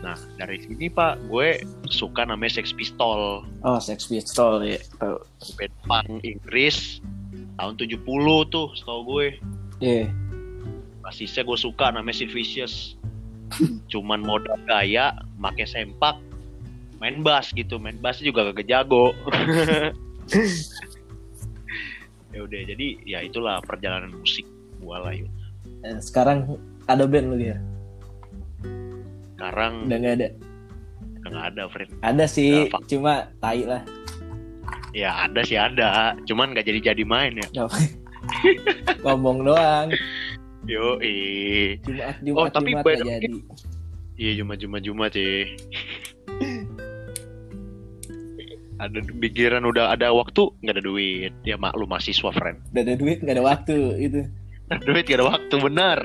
Nah 0.00 0.14
dari 0.36 0.58
sini 0.58 0.86
pak, 0.86 1.18
gue 1.26 1.60
suka 1.86 2.22
namanya 2.22 2.58
Sex 2.58 2.70
Pistol, 2.70 3.42
Oh, 3.60 3.78
Sex 3.78 4.06
Pistol 4.06 4.62
ya. 4.62 4.78
Tahu. 4.96 5.16
band 5.54 5.74
punk 5.82 6.08
Inggris 6.22 6.98
tahun 7.54 7.74
70 7.76 8.02
tuh, 8.48 8.66
setahu 8.72 9.00
gue. 9.08 9.26
Iya. 9.78 10.06
basisnya 11.02 11.42
gue 11.42 11.58
suka 11.58 11.90
namanya 11.90 12.14
Sid 12.14 12.30
Vicious 12.30 12.94
cuman 13.90 14.22
modal 14.22 14.54
gaya 14.64 15.10
make 15.34 15.66
sempak 15.66 16.14
main 16.96 17.20
bass 17.20 17.50
gitu 17.50 17.76
main 17.76 17.98
bass 17.98 18.22
juga 18.22 18.48
gak 18.48 18.64
jago 18.64 19.10
ya 22.32 22.40
udah 22.40 22.60
jadi 22.64 22.86
ya 23.02 23.18
itulah 23.20 23.60
perjalanan 23.60 24.14
musik 24.14 24.46
gue 24.78 24.96
lah 24.96 25.12
yuk 25.12 25.28
Eh, 25.82 25.98
Sekarang 25.98 26.46
ada 26.86 27.02
band 27.04 27.34
lu 27.34 27.42
ya? 27.42 27.58
Sekarang 29.42 29.90
Udah 29.90 29.98
nggak 29.98 30.14
ada. 30.16 30.28
nggak 31.24 31.44
ada 31.48 31.62
friend 31.66 31.90
Ada 31.98 32.24
sih, 32.26 32.70
Nggak, 32.70 32.86
cuma 32.86 33.12
tai 33.36 33.62
lah. 33.62 33.82
ya 34.92 35.26
ada 35.26 35.40
sih 35.42 35.56
ada 35.56 36.14
cuman 36.22 36.52
gak 36.52 36.62
jadi 36.64 36.94
jadi 36.94 37.02
main 37.02 37.34
ya 37.34 37.46
Nggak. 37.50 37.74
Ngomong 39.02 39.42
doang. 39.42 39.90
yo 40.62 40.94
eh 41.00 41.74
Jumat, 41.82 42.22
Oh, 42.30 42.46
Jumat, 42.46 42.50
tapi 42.54 42.70
Jumat 42.70 42.84
by 42.84 42.92
nggak 42.92 43.02
way- 43.02 43.14
jadi. 43.18 43.28
iya 44.14 44.30
cuma 44.38 44.54
cuma 44.54 44.78
cuma 44.78 45.04
sih 45.08 45.42
ada 48.78 48.98
pikiran 49.16 49.62
udah 49.64 49.90
ada 49.90 50.10
waktu 50.10 50.54
nggak 50.56 50.74
ada 50.74 50.84
duit 50.84 51.34
ya 51.42 51.54
maklum 51.56 51.86
mahasiswa 51.88 52.30
friend 52.30 52.62
Udah 52.68 52.82
ada 52.84 52.94
duit 52.94 53.18
nggak 53.18 53.34
ada 53.34 53.44
waktu 53.44 53.76
itu. 54.00 54.20
duit 54.86 55.02
gak 55.04 55.18
ada 55.18 55.26
waktu 55.28 55.54
bener 55.56 55.98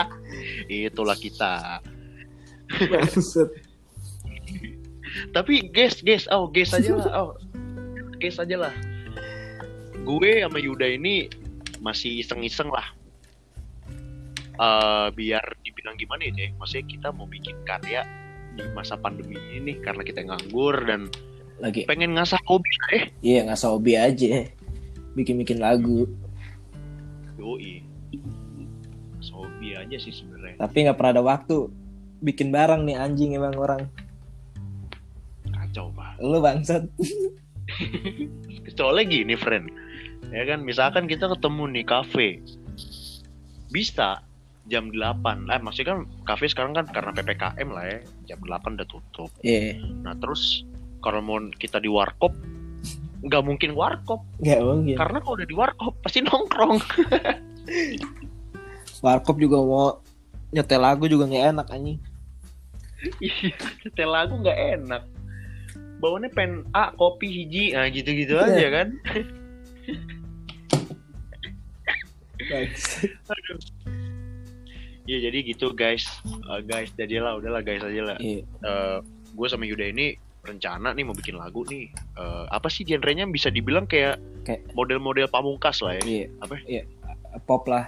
itulah 0.70 1.14
kita. 1.14 1.84
Tapi 5.36 5.70
guys 5.70 6.00
guys 6.02 6.26
oh 6.30 6.50
guys 6.50 6.74
aja 6.74 6.96
lah. 6.98 7.08
Oh 7.14 7.30
guys 8.18 8.38
aja 8.40 8.56
lah. 8.56 8.74
Gue 10.04 10.44
sama 10.44 10.58
Yuda 10.60 10.84
ini 10.96 11.28
masih 11.80 12.20
iseng-iseng 12.20 12.68
lah. 12.68 12.86
Eh 14.54 15.08
biar 15.14 15.44
dibilang 15.62 15.96
gimana 15.98 16.28
ya? 16.28 16.50
Maksudnya 16.56 16.86
kita 16.88 17.08
mau 17.14 17.26
bikin 17.28 17.56
karya 17.66 18.04
di 18.54 18.62
masa 18.72 18.94
pandemi 18.94 19.34
ini 19.50 19.74
nih 19.74 19.76
karena 19.82 20.02
kita 20.06 20.22
nganggur 20.22 20.86
dan 20.86 21.10
Lagi. 21.58 21.86
pengen 21.86 22.14
ngasah 22.14 22.38
hobi 22.46 22.70
eh. 22.94 23.04
Iya 23.22 23.50
nggak 23.50 23.60
hobi 23.66 23.92
aja. 23.98 24.46
Bikin-bikin 25.14 25.62
lagu. 25.62 26.06
yoi. 27.38 27.82
Ngasah 29.18 29.34
hobi 29.34 29.68
aja 29.78 29.96
sih 29.98 30.14
sebenarnya. 30.14 30.58
Tapi 30.58 30.76
nggak 30.86 30.96
pernah 30.98 31.12
ada 31.18 31.22
waktu 31.22 31.83
bikin 32.24 32.48
barang 32.48 32.82
nih 32.82 32.96
anjing 32.96 33.36
emang 33.36 33.52
orang. 33.54 33.84
kacau 35.46 35.92
pak 35.92 36.16
Lu 36.18 36.40
bangsat. 36.40 36.88
soalnya 38.72 39.04
gini 39.06 39.34
friend 39.34 39.68
ya 40.28 40.44
kan 40.44 40.60
misalkan 40.60 41.04
kita 41.04 41.28
ketemu 41.28 41.62
nih 41.70 41.84
kafe 41.84 42.28
bisa 43.68 44.20
jam 44.64 44.88
8 44.88 44.96
lah 45.44 45.58
maksudnya 45.58 45.94
kan 45.94 46.00
kafe 46.24 46.46
sekarang 46.46 46.72
kan 46.72 46.86
karena 46.86 47.12
ppkm 47.12 47.68
lah 47.68 47.84
ya 47.84 47.98
jam 48.26 48.40
8 48.40 48.50
udah 48.74 48.88
tutup 48.88 49.30
Iya. 49.40 49.78
nah 50.00 50.14
terus 50.14 50.64
kalau 50.98 51.20
mau 51.20 51.38
kita 51.52 51.78
di 51.78 51.86
warkop 51.86 52.32
nggak 53.20 53.42
mungkin 53.42 53.72
warkop 53.72 54.20
Nggak 54.38 54.60
mungkin. 54.60 54.96
karena 54.96 55.18
kalau 55.18 55.34
udah 55.34 55.46
di 55.46 55.56
warkop 55.56 55.92
pasti 56.00 56.18
nongkrong 56.20 56.80
Warkop 59.00 59.36
juga 59.36 59.56
mau 59.58 60.00
nyetel 60.50 60.80
lagu 60.80 61.04
juga 61.04 61.24
nggak 61.26 61.46
enak 61.50 61.66
anjing. 61.68 62.00
Iya, 63.20 63.52
setel 63.80 64.08
lagu 64.08 64.34
nggak 64.36 64.58
enak 64.78 65.02
bawaannya 65.98 66.30
pen 66.30 66.64
A 66.70 66.90
kopi 66.90 67.28
hiji 67.28 67.72
nah 67.72 67.86
gitu-gitu 67.86 68.34
Iya. 68.34 68.44
aja 68.46 68.68
kan 68.72 68.88
Bangsat. 72.44 73.08
Aduh. 73.30 73.58
ya 75.04 75.18
jadi 75.20 75.38
gitu 75.44 75.72
guys 75.72 76.08
Eh, 76.24 76.60
guys 76.62 76.92
jadilah 76.94 77.36
udahlah 77.36 77.60
guys 77.60 77.80
aja 77.80 78.02
lah 78.04 78.18
Iya. 78.18 78.42
gue 79.30 79.46
sama 79.48 79.64
Yuda 79.64 79.90
ini 79.90 80.16
rencana 80.40 80.92
nih 80.92 81.04
mau 81.04 81.12
bikin 81.12 81.36
lagu 81.36 81.64
nih 81.64 81.88
Eh, 82.14 82.44
apa 82.48 82.68
sih 82.68 82.84
genrenya 82.84 83.24
bisa 83.26 83.48
dibilang 83.48 83.84
kayak 83.84 84.20
model-model 84.72 85.24
pamungkas 85.26 85.80
lah 85.80 85.96
ya 85.96 86.02
Iya. 86.04 86.26
Apa? 86.40 86.54
Iya. 86.64 86.82
Pop 87.44 87.64
lah. 87.66 87.84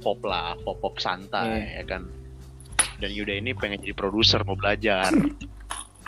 pop 0.00 0.20
lah 0.24 0.56
pop 0.60 0.80
pop 0.80 0.96
Iya. 0.96 1.02
santai 1.04 1.76
ya 1.76 1.84
kan 1.84 2.08
dan 3.00 3.10
Yuda 3.10 3.34
ini 3.34 3.56
pengen 3.56 3.80
jadi 3.80 3.96
produser 3.96 4.44
mau 4.44 4.54
belajar 4.54 5.08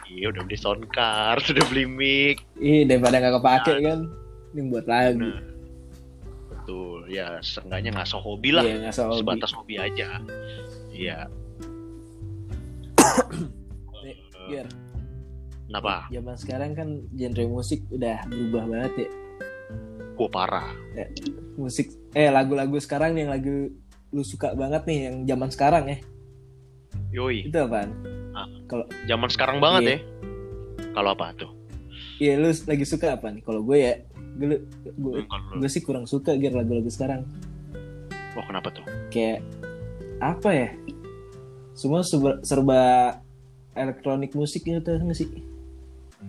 iya 0.07 0.29
udah 0.29 0.45
beli 0.45 0.59
sound 0.61 0.85
card 0.93 1.41
sudah 1.49 1.65
beli 1.73 1.89
mic 1.89 2.37
Ih, 2.61 2.85
daripada 2.85 3.17
nggak 3.19 3.35
kepake 3.41 3.75
kan. 3.81 4.01
Ini 4.53 4.61
buat 4.69 4.85
lagu. 4.85 5.25
nah 5.25 5.41
betul 6.53 7.09
ya 7.09 7.41
seenggaknya 7.41 7.91
nggak 7.91 8.13
hobi 8.15 8.53
lah 8.53 8.63
Iya, 8.63 8.77
nggak 8.87 8.93
usah 8.95 9.05
hobi. 9.09 9.19
sebatas 9.19 9.51
hobi 9.57 9.75
aja 9.81 10.09
iya 10.93 11.19
Biar 14.47 14.67
kenapa 15.67 16.05
zaman 16.13 16.37
sekarang 16.37 16.71
kan 16.77 16.89
genre 17.17 17.45
musik 17.49 17.81
udah 17.89 18.21
berubah 18.29 18.65
banget 18.69 18.93
ya. 18.95 19.11
gua 20.13 20.29
parah 20.29 20.69
Musik 21.57 21.89
eh 22.13 22.29
lagu-lagu 22.29 22.77
sekarang 22.77 23.17
yang 23.17 23.33
lagu 23.33 23.73
lu 24.13 24.21
suka 24.21 24.53
banget 24.53 24.85
nih 24.85 24.99
yang 25.09 25.17
zaman 25.25 25.49
sekarang 25.49 25.85
ya. 25.89 25.99
Yoi 27.11 27.47
Itu 27.47 27.59
apaan? 27.59 27.91
zaman 29.05 29.29
sekarang 29.29 29.59
banget 29.59 29.83
Iya. 29.83 29.93
ya 29.93 29.99
kalau 30.93 31.13
apa 31.13 31.33
tuh 31.35 31.51
Iya, 32.17 32.39
lu 32.39 32.49
lagi 32.49 32.87
suka 32.87 33.19
apa 33.19 33.29
nih? 33.29 33.43
Kalau 33.43 33.61
gue 33.61 33.77
ya, 33.77 33.99
gue 34.39 34.63
gue, 34.87 35.13
Hmm, 35.19 35.27
kalau 35.27 35.59
gue 35.59 35.67
sih 35.67 35.83
kurang 35.83 36.07
suka 36.07 36.39
gear 36.39 36.55
lagu-lagu 36.55 36.87
sekarang. 36.87 37.27
oh 38.33 38.45
kenapa 38.47 38.71
tuh 38.71 38.87
Kayak 39.11 39.43
apa 40.19 40.51
ya? 40.51 40.69
Semua 41.73 42.01
serba, 42.01 42.39
serba 42.41 42.81
elektronik 43.73 44.33
musik 44.33 44.63
gitu 44.63 44.87
nggak 44.87 45.19
sih? 45.19 45.29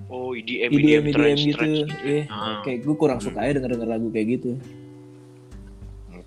oh 0.10 0.34
EDM 0.34 0.74
IDM 0.74 0.74
EDM, 0.74 1.04
IDM 1.06 1.14
trance, 1.14 1.44
gitu. 1.46 1.66
Iya. 2.02 2.22
Ah. 2.28 2.60
Kayak 2.66 2.80
gue 2.82 2.96
kurang 2.98 3.20
suka 3.22 3.40
aja 3.40 3.52
denger-denger 3.54 3.88
lagu 3.88 4.08
kayak 4.10 4.28
gitu. 4.34 4.50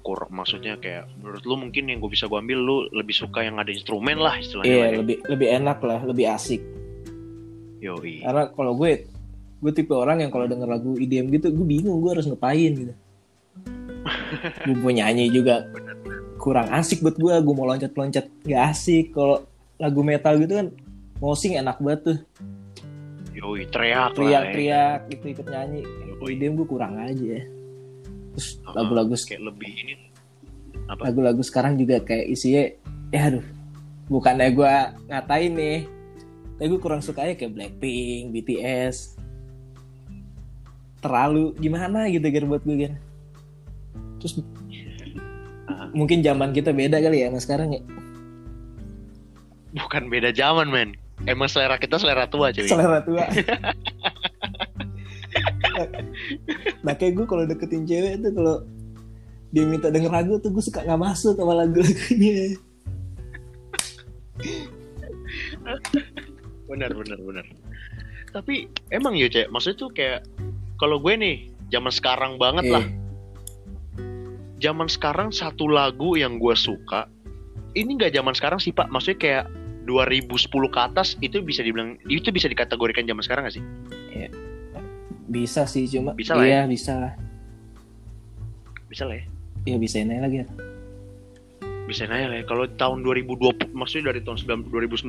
Kur 0.06 0.22
maksudnya 0.30 0.78
kayak 0.78 1.10
menurut 1.18 1.42
lu 1.42 1.58
mungkin 1.58 1.90
yang 1.90 1.98
gue 1.98 2.06
bisa 2.06 2.30
gue 2.30 2.38
ambil 2.38 2.58
lu 2.62 2.76
lebih 2.94 3.10
suka 3.10 3.42
yang 3.42 3.58
ada 3.58 3.74
instrumen 3.74 4.22
lah 4.22 4.38
istilahnya 4.38 4.70
Iya, 4.70 4.78
lah 4.78 4.86
ya. 4.86 4.98
lebih 5.02 5.16
lebih 5.26 5.48
enak 5.50 5.78
lah, 5.82 6.00
lebih 6.06 6.26
asik. 6.30 6.62
Yoi. 7.82 8.22
Karena 8.22 8.42
kalau 8.54 8.78
gue 8.78 9.02
gue 9.56 9.72
tipe 9.74 9.90
orang 9.90 10.22
yang 10.22 10.30
kalau 10.30 10.46
denger 10.46 10.68
lagu 10.70 10.94
IDM 10.94 11.26
gitu, 11.34 11.50
gue 11.50 11.66
bingung 11.66 11.98
gue 11.98 12.10
harus 12.14 12.30
ngapain 12.30 12.70
gitu. 12.70 12.94
gue 14.70 14.74
mau 14.78 14.94
nyanyi 14.94 15.26
juga 15.28 15.66
kurang 16.38 16.70
asik 16.70 17.02
buat 17.02 17.18
gue, 17.18 17.34
gue 17.42 17.54
mau 17.56 17.66
loncat-loncat 17.66 18.30
nggak 18.46 18.62
asik. 18.70 19.10
Kalau 19.10 19.42
lagu 19.76 20.00
metal 20.00 20.38
gitu 20.38 20.54
kan 20.54 20.70
mosing 21.18 21.58
enak 21.58 21.82
banget 21.82 22.00
tuh, 22.06 22.18
Yoi, 23.34 23.66
teriak 23.68 24.14
lah. 24.14 24.22
ya. 24.22 24.40
teriak-teriak 24.46 25.00
gitu 25.10 25.24
ikut 25.34 25.46
nyanyi. 25.50 25.82
Yoi. 26.14 26.38
IDM 26.38 26.54
gue 26.54 26.68
kurang 26.70 26.94
aja. 26.96 27.55
Terus 28.36 28.60
Ah, 28.62 28.76
lagu-lagu 28.76 29.16
kayak 29.16 29.42
lebih 29.42 29.72
ini 29.74 29.94
apa? 30.86 31.08
lagu-lagu 31.08 31.40
sekarang 31.40 31.74
juga 31.74 31.98
kayak 31.98 32.28
isinya 32.28 32.62
ya 33.08 33.20
aduh 33.26 33.46
bukannya 34.06 34.52
gue 34.52 34.72
ngatain 35.08 35.52
nih 35.52 35.78
tapi 36.54 36.66
gue 36.68 36.78
kurang 36.78 37.00
suka 37.00 37.20
aja 37.22 37.34
kayak 37.34 37.52
Blackpink, 37.52 38.30
BTS 38.30 39.18
terlalu 40.98 41.52
gimana 41.56 42.06
gitu 42.06 42.22
kan 42.24 42.44
buat 42.46 42.62
gue 42.62 42.92
terus 44.18 44.40
Ah. 45.66 45.90
mungkin 45.90 46.22
zaman 46.22 46.52
kita 46.52 46.70
beda 46.70 47.00
kali 47.00 47.20
ya 47.20 47.28
sama 47.28 47.40
sekarang 47.40 47.70
ya 47.72 47.82
Bukan 49.76 50.08
beda 50.08 50.32
zaman 50.32 50.70
men. 50.70 50.96
Emang 51.24 51.48
selera 51.48 51.76
kita 51.76 51.96
selera 51.96 52.24
tua 52.24 52.48
cuy. 52.48 52.64
selera 52.64 53.02
tua 53.02 53.28
nah 56.84 56.94
kayak 56.96 57.12
gue 57.16 57.26
kalau 57.28 57.44
deketin 57.46 57.84
cewek 57.86 58.20
tuh 58.22 58.32
kalau 58.34 58.56
dia 59.54 59.64
minta 59.64 59.88
denger 59.88 60.10
lagu 60.10 60.36
tuh 60.42 60.50
gue 60.50 60.62
suka 60.64 60.82
nggak 60.84 61.00
masuk 61.00 61.38
sama 61.38 61.54
lagu-lagunya 61.54 62.58
Benar 66.66 66.90
benar 66.92 67.18
benar. 67.22 67.46
Tapi 68.34 68.68
emang 68.92 69.16
ya 69.16 69.30
cek, 69.30 69.48
maksudnya 69.48 69.78
tuh 69.80 69.90
kayak 69.94 70.20
kalau 70.76 71.00
gue 71.00 71.14
nih 71.14 71.36
zaman 71.72 71.92
sekarang 71.94 72.36
banget 72.36 72.66
lah. 72.68 72.84
Eh, 72.84 73.04
Zaman 74.56 74.88
sekarang 74.88 75.36
satu 75.36 75.68
lagu 75.68 76.16
yang 76.16 76.40
gue 76.40 76.56
suka 76.56 77.04
ini 77.76 78.00
nggak 78.00 78.16
zaman 78.16 78.32
sekarang 78.32 78.56
sih 78.56 78.72
pak. 78.72 78.88
Maksudnya 78.88 79.18
kayak 79.20 79.44
2010 79.84 80.48
ke 80.48 80.80
atas 80.80 81.14
itu 81.20 81.44
bisa 81.44 81.60
dibilang 81.60 82.00
itu 82.08 82.32
bisa 82.32 82.48
dikategorikan 82.48 83.04
zaman 83.04 83.22
sekarang 83.22 83.46
gak 83.46 83.54
sih? 83.60 83.64
Bisa 85.26 85.66
sih 85.66 85.86
cuma 85.90 86.14
Bisa 86.14 86.38
lah 86.38 86.46
iya 86.46 86.62
bisa 86.64 86.92
lah. 86.96 87.12
Bisa 88.86 89.04
lah 89.04 89.18
ya. 89.18 89.26
ya 89.66 89.76
bisa 89.82 89.98
aja 89.98 90.22
lagi 90.22 90.42
ya. 90.42 90.48
bisa 91.86 92.02
nanya 92.10 92.26
lah 92.34 92.36
ya. 92.42 92.44
kalau 92.50 92.66
tahun 92.66 93.06
2020 93.06 93.70
maksudnya 93.70 94.10
dari 94.10 94.20
tahun 94.26 94.66
9 94.66 94.74
2019 94.74 95.06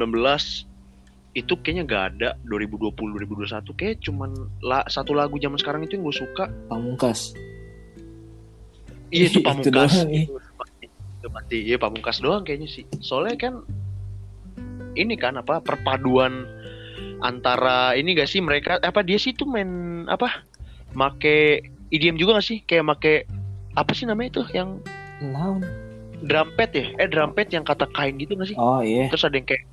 itu 1.37 1.53
kayaknya 1.61 1.83
gak 1.85 2.03
ada. 2.17 2.29
2020 2.49 2.93
2021 2.97 3.77
kayak 3.77 3.95
cuman 4.01 4.33
la, 4.65 4.81
satu 4.89 5.13
lagu 5.13 5.37
zaman 5.37 5.57
sekarang 5.61 5.85
itu 5.85 6.01
yang 6.01 6.05
gue 6.09 6.17
suka. 6.17 6.49
Pamungkas. 6.65 7.37
Iya 9.13 9.29
itu 9.29 9.39
pamungkas. 9.47 10.05
iya. 10.09 10.25
itu 11.17 11.27
pasti 11.33 11.57
iya 11.65 11.77
pamungkas 11.77 12.17
doang 12.21 12.41
kayaknya 12.41 12.69
sih. 12.69 12.85
Soalnya 13.01 13.37
kan 13.37 13.53
ini 14.97 15.13
kan 15.13 15.37
apa 15.37 15.61
perpaduan 15.61 16.49
antara 17.19 17.93
ini 17.93 18.13
gak 18.13 18.29
sih 18.29 18.39
mereka 18.39 18.77
apa 18.79 19.01
dia 19.01 19.17
sih 19.17 19.33
tuh 19.33 19.49
main 19.49 19.67
apa? 20.05 20.45
Make 20.93 21.61
IDM 21.89 22.17
juga 22.17 22.37
gak 22.37 22.47
sih? 22.47 22.59
Kayak 22.63 22.85
make 22.93 23.13
apa 23.77 23.91
sih 23.93 24.05
namanya 24.05 24.37
itu 24.37 24.41
yang 24.53 24.81
naon 25.21 25.61
drum 26.25 26.49
pad 26.57 26.73
ya? 26.73 26.85
Eh 26.97 27.07
drum 27.09 27.33
pad 27.33 27.49
yang 27.49 27.65
kata 27.65 27.85
kain 27.93 28.17
gitu 28.17 28.37
gak 28.37 28.49
sih? 28.49 28.57
Oh 28.57 28.81
iya. 28.81 29.09
Terus 29.09 29.25
ada 29.25 29.35
yang 29.37 29.47
kayak 29.47 29.63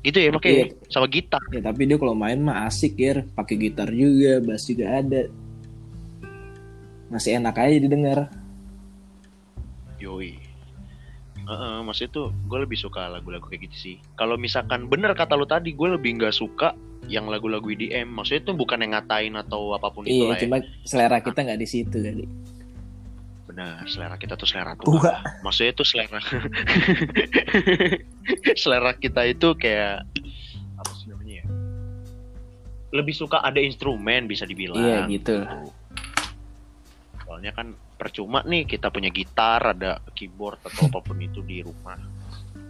gitu 0.00 0.16
ya 0.16 0.32
pakai 0.32 0.52
Iya. 0.52 0.66
sama 0.88 1.06
gitar. 1.12 1.42
Ya 1.52 1.60
tapi 1.60 1.84
dia 1.84 2.00
kalau 2.00 2.16
main 2.16 2.40
mah 2.40 2.64
asik 2.64 2.96
ya 2.96 3.20
pakai 3.36 3.54
gitar 3.58 3.88
juga 3.92 4.40
bass 4.40 4.64
juga 4.64 5.00
ada. 5.00 5.28
Masih 7.12 7.36
enak 7.38 7.54
aja 7.58 7.76
didengar. 7.78 8.18
Yoi 10.00 10.36
Heeh, 11.44 11.74
maksudnya 11.80 12.10
tuh 12.10 12.26
gue 12.42 12.58
lebih 12.58 12.74
suka 12.74 13.06
lagu-lagu 13.06 13.44
kayak 13.44 13.64
gitu 13.64 13.76
sih 13.76 13.94
kalau 14.14 14.34
misalkan 14.34 14.86
bener 14.86 15.12
kata 15.12 15.32
lu 15.32 15.44
tadi 15.44 15.70
gue 15.70 15.88
lebih 15.90 16.16
nggak 16.16 16.32
suka 16.32 16.70
yang 17.04 17.26
lagu-lagu 17.26 17.64
EDM 17.66 18.06
maksudnya 18.08 18.42
itu 18.42 18.50
bukan 18.54 18.78
yang 18.78 18.90
ngatain 18.92 19.32
atau 19.34 19.72
apa 19.72 19.88
pun 19.88 20.02
itu 20.02 20.22
Iya, 20.22 20.26
ya. 20.30 20.34
cuma 20.40 20.54
selera 20.82 21.16
kita 21.18 21.38
nggak 21.38 21.58
di 21.58 21.66
situ 21.66 21.94
kali. 21.94 22.24
benar 23.44 23.84
selera 23.84 24.16
kita 24.16 24.34
tuh 24.34 24.44
selera 24.44 24.72
tua 24.74 24.98
Tua. 24.98 25.12
maksudnya 25.40 25.70
itu 25.70 25.84
selera 25.84 26.16
selera 28.56 28.90
kita 28.94 29.20
itu 29.26 29.48
kayak 29.54 30.02
apa 30.74 30.90
sih 30.96 31.06
namanya 31.06 31.38
ya 31.38 31.44
lebih 32.90 33.12
suka 33.12 33.38
ada 33.38 33.58
instrumen 33.58 34.24
bisa 34.24 34.42
dibilang 34.42 34.78
Iya 34.78 34.96
gitu. 35.08 35.36
soalnya 37.20 37.50
kan 37.52 37.72
percuma 37.94 38.42
nih 38.42 38.66
kita 38.66 38.90
punya 38.90 39.08
gitar 39.08 39.74
ada 39.74 40.02
keyboard 40.12 40.58
atau 40.66 40.86
apa 40.90 40.98
pun 41.00 41.18
itu 41.22 41.40
di 41.46 41.62
rumah 41.62 41.96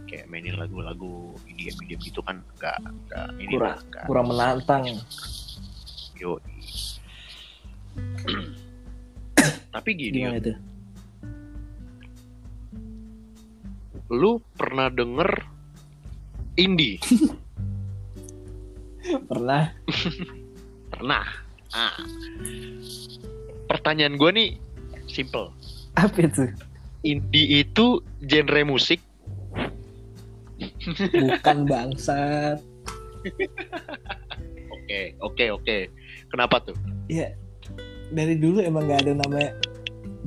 kayak 0.05 0.29
mainin 0.29 0.55
lagu-lagu 0.55 1.33
EDM 1.49 1.75
EDM 1.85 2.01
gitu 2.05 2.21
kan 2.21 2.45
nggak 2.61 2.77
nggak 2.81 3.27
ini 3.41 3.53
Kurang 3.57 3.65
lah, 3.65 3.77
nggak 3.89 4.03
kurang 4.05 4.27
menantang. 4.29 4.83
Yo. 6.15 6.39
Tapi 9.75 9.89
gini, 9.91 10.23
Gimana 10.23 10.39
itu? 10.39 10.53
lu 14.13 14.37
pernah 14.53 14.93
denger 14.93 15.29
indie? 16.55 17.01
Pernah? 19.29 19.63
Pernah. 20.93 21.25
Ah. 21.73 21.97
Pertanyaan 23.65 24.17
gue 24.17 24.31
nih 24.33 24.49
simple. 25.15 25.55
Apa 25.95 26.27
itu? 26.27 26.51
Indie 27.07 27.63
itu 27.63 28.03
genre 28.27 28.61
musik? 28.67 28.99
Bukan 31.15 31.57
bangsat. 31.65 32.59
Oke, 34.85 35.17
oke, 35.17 35.45
oke. 35.49 35.77
Kenapa 36.29 36.61
tuh? 36.61 36.77
Ya 37.09 37.33
dari 38.13 38.37
dulu 38.37 38.61
emang 38.61 38.85
nggak 38.85 39.01
ada 39.07 39.13
namanya 39.17 39.49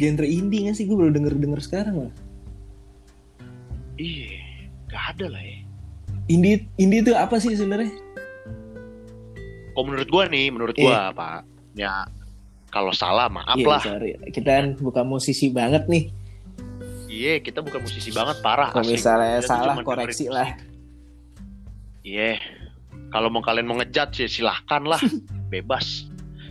genre 0.01 0.27
indie 0.27 0.67
nggak 0.67 0.77
sih? 0.79 0.85
Gue 0.89 0.99
baru 0.99 1.15
denger 1.15 1.39
denger 1.39 1.61
sekarang 1.63 1.97
lah. 2.09 2.13
Iya, 3.99 4.39
gak 4.91 5.05
ada 5.19 5.27
lah 5.35 5.43
ya. 5.43 5.59
Indie 6.31 6.67
indie 6.79 7.03
itu 7.03 7.15
apa 7.15 7.39
sih 7.43 7.55
sebenarnya? 7.55 7.91
Kok 9.75 9.85
menurut 9.87 10.09
gua 10.11 10.31
nih, 10.31 10.51
menurut 10.55 10.75
gua 10.79 11.11
Pak, 11.15 11.43
ya 11.75 12.07
kalau 12.69 12.93
salah 12.93 13.33
maaf 13.33 13.57
Iya 13.57 13.67
lah. 13.69 13.83
sorry. 13.83 14.11
Kita 14.29 14.51
kan 14.61 14.67
bukan 14.77 15.05
musisi 15.09 15.49
banget 15.49 15.89
nih. 15.89 16.13
Iya, 17.09 17.41
kita 17.41 17.65
bukan 17.65 17.81
musisi 17.81 18.13
banget 18.13 18.45
parah. 18.45 18.69
Kalau 18.69 18.85
misalnya 18.85 19.41
Kita 19.41 19.49
salah 19.49 19.75
koreksi 19.81 20.29
dengerin 20.29 20.29
lah. 20.29 20.49
Iya. 22.05 22.37
Kalau 23.09 23.33
mau 23.33 23.41
kalian 23.41 23.65
mau 23.65 23.81
ngejat 23.81 24.13
sih 24.13 24.29
silahkan 24.29 24.85
lah, 24.85 25.01
bebas. 25.53 26.05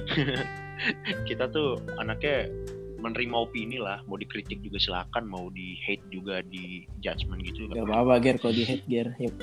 Kita 1.29 1.45
tuh 1.53 1.77
anaknya 2.01 2.49
menerima 2.97 3.35
opini 3.37 3.77
lah, 3.77 4.01
mau 4.09 4.17
dikritik 4.17 4.57
juga 4.65 4.81
silahkan, 4.81 5.21
mau 5.21 5.53
di 5.53 5.77
hate 5.85 6.01
juga 6.09 6.41
di 6.41 6.89
judgement 7.05 7.37
gitu. 7.45 7.69
Gak 7.69 7.85
apa-apa 7.85 8.17
Ger 8.25 8.41
kalau 8.41 8.53
di 8.57 8.65
hate 8.65 8.85
Ger. 8.89 9.13
Yuk. 9.21 9.35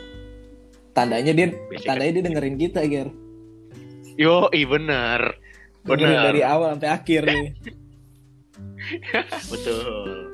Tandanya 0.94 1.30
dia 1.34 1.46
tandanya 1.86 2.12
dia 2.18 2.24
dengerin 2.26 2.56
kita 2.58 2.82
Ger. 2.90 3.08
Yo, 4.14 4.46
i 4.54 4.62
bener, 4.66 5.38
Benar. 5.86 6.24
dari 6.24 6.40
awal 6.40 6.74
sampai 6.74 6.90
akhir 6.90 7.20
nih. 7.24 7.46
betul. 9.52 10.28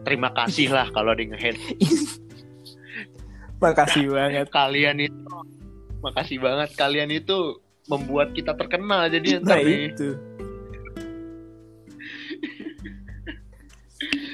Terima 0.00 0.28
kasih 0.30 0.68
lah 0.68 0.86
kalau 0.88 1.10
ada 1.10 1.18
yang 1.18 1.32
nge-hate 1.32 1.58
Makasih 3.60 4.08
banget. 4.08 4.46
kalian 4.48 4.96
itu. 4.98 5.20
Makasih 6.00 6.38
banget 6.38 6.68
kalian 6.74 7.10
itu 7.10 7.58
membuat 7.86 8.30
kita 8.32 8.54
terkenal 8.54 9.06
jadi 9.06 9.38
Nah 9.38 9.58
nih. 9.58 9.90
itu. 9.90 10.08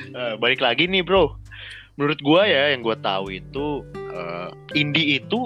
Eh, 0.08 0.32
balik 0.38 0.58
lagi 0.58 0.86
nih 0.86 1.02
bro 1.02 1.34
menurut 1.94 2.16
gua 2.22 2.44
ya 2.44 2.72
yang 2.72 2.80
gua 2.80 2.96
tahu 2.96 3.30
itu 3.30 3.82
eh, 3.92 4.48
indie 4.72 5.18
itu 5.18 5.38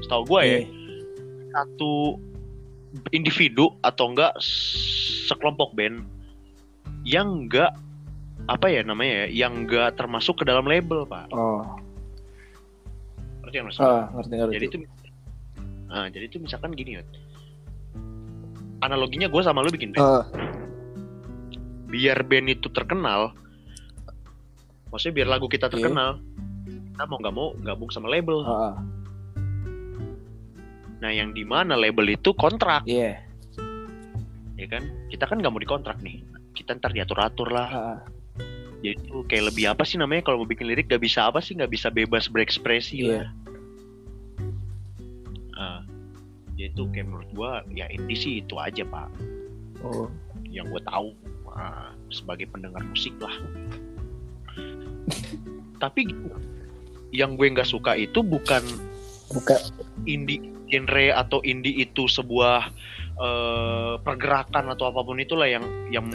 setahu 0.00 0.22
gua 0.26 0.40
ya 0.40 0.56
Iya. 0.56 0.60
satu 1.52 2.16
individu 3.12 3.74
atau 3.82 4.12
enggak 4.12 4.32
sekelompok 5.28 5.72
band 5.76 6.04
yang 7.06 7.46
enggak 7.46 7.72
apa 8.46 8.66
ya 8.70 8.80
namanya 8.86 9.26
ya 9.26 9.46
yang 9.46 9.66
enggak 9.66 9.96
termasuk 9.98 10.42
ke 10.42 10.44
dalam 10.46 10.66
label 10.68 11.06
pak. 11.08 11.26
Oh, 11.34 11.64
ngerti 13.46 13.56
nggak 13.62 13.78
oh 13.78 14.02
ngerti 14.18 14.34
ngerti. 14.34 14.54
jadi 14.58 14.64
itu 14.66 14.78
nah, 15.86 16.06
jadi 16.10 16.24
itu 16.26 16.36
misalkan 16.42 16.74
gini 16.74 16.98
ya 16.98 17.02
analoginya 18.82 19.30
gue 19.30 19.42
sama 19.42 19.62
lu 19.62 19.70
bikin 19.70 19.94
band. 19.94 20.02
Oh, 20.02 20.22
biar 21.86 22.18
band 22.26 22.50
itu 22.50 22.66
terkenal 22.74 23.32
maksudnya 24.90 25.22
biar 25.22 25.28
lagu 25.38 25.46
kita 25.46 25.70
Iya. 25.70 25.72
terkenal 25.78 26.10
kita 26.66 27.04
mau 27.06 27.18
nggak 27.20 27.34
mau 27.34 27.48
gabung 27.60 27.90
sama 27.92 28.08
label. 28.08 28.40
Oh. 28.42 28.74
Nah 30.96 31.12
yang 31.12 31.32
di 31.32 31.44
mana 31.44 31.76
label 31.76 32.08
itu 32.08 32.32
kontrak. 32.32 32.84
Iya. 32.88 33.20
ya 34.56 34.66
kan? 34.68 34.88
Kita 35.12 35.28
kan 35.28 35.44
nggak 35.44 35.52
mau 35.52 35.60
dikontrak 35.60 36.00
nih. 36.00 36.24
Kita 36.56 36.72
ntar 36.74 36.96
diatur 36.96 37.20
atur 37.20 37.52
lah. 37.52 37.68
Ah, 37.68 37.80
ah. 37.92 37.98
jadi 38.80 38.96
itu 38.96 39.20
kayak 39.28 39.52
lebih 39.52 39.64
apa 39.68 39.84
sih 39.84 40.00
namanya? 40.00 40.24
Kalau 40.24 40.40
mau 40.40 40.48
bikin 40.48 40.64
lirik 40.64 40.88
gak 40.88 41.04
bisa 41.04 41.28
apa 41.28 41.44
sih? 41.44 41.52
Nggak 41.52 41.72
bisa 41.72 41.92
bebas 41.92 42.28
berekspresi 42.28 43.04
Iya. 43.04 43.08
lah. 43.12 43.28
Ah, 45.56 45.80
jadi 46.56 46.72
itu 46.72 46.82
kayak 46.88 47.06
menurut 47.06 47.30
gua 47.32 47.50
ya 47.68 47.84
indie 47.88 48.16
sih 48.16 48.32
itu 48.40 48.56
aja 48.56 48.80
pak. 48.84 49.08
Oh, 49.84 50.08
yang 50.48 50.72
gue 50.72 50.80
tahu 50.84 51.12
ah, 51.52 51.92
sebagai 52.08 52.48
pendengar 52.48 52.80
musik 52.84 53.12
lah. 53.20 53.32
Tapi 55.82 56.08
yang 57.12 57.36
gue 57.36 57.46
nggak 57.52 57.68
suka 57.68 57.92
itu 57.94 58.24
bukan 58.24 58.64
bukan. 59.30 59.60
indie 60.04 60.40
genre 60.66 61.06
atau 61.12 61.38
indie 61.40 61.80
itu 61.80 62.06
sebuah 62.06 62.68
eh, 63.16 63.94
pergerakan 64.00 64.70
atau 64.70 64.90
apa 64.90 65.00
pun 65.00 65.16
itulah 65.16 65.46
yang 65.46 65.62
yang 65.88 66.06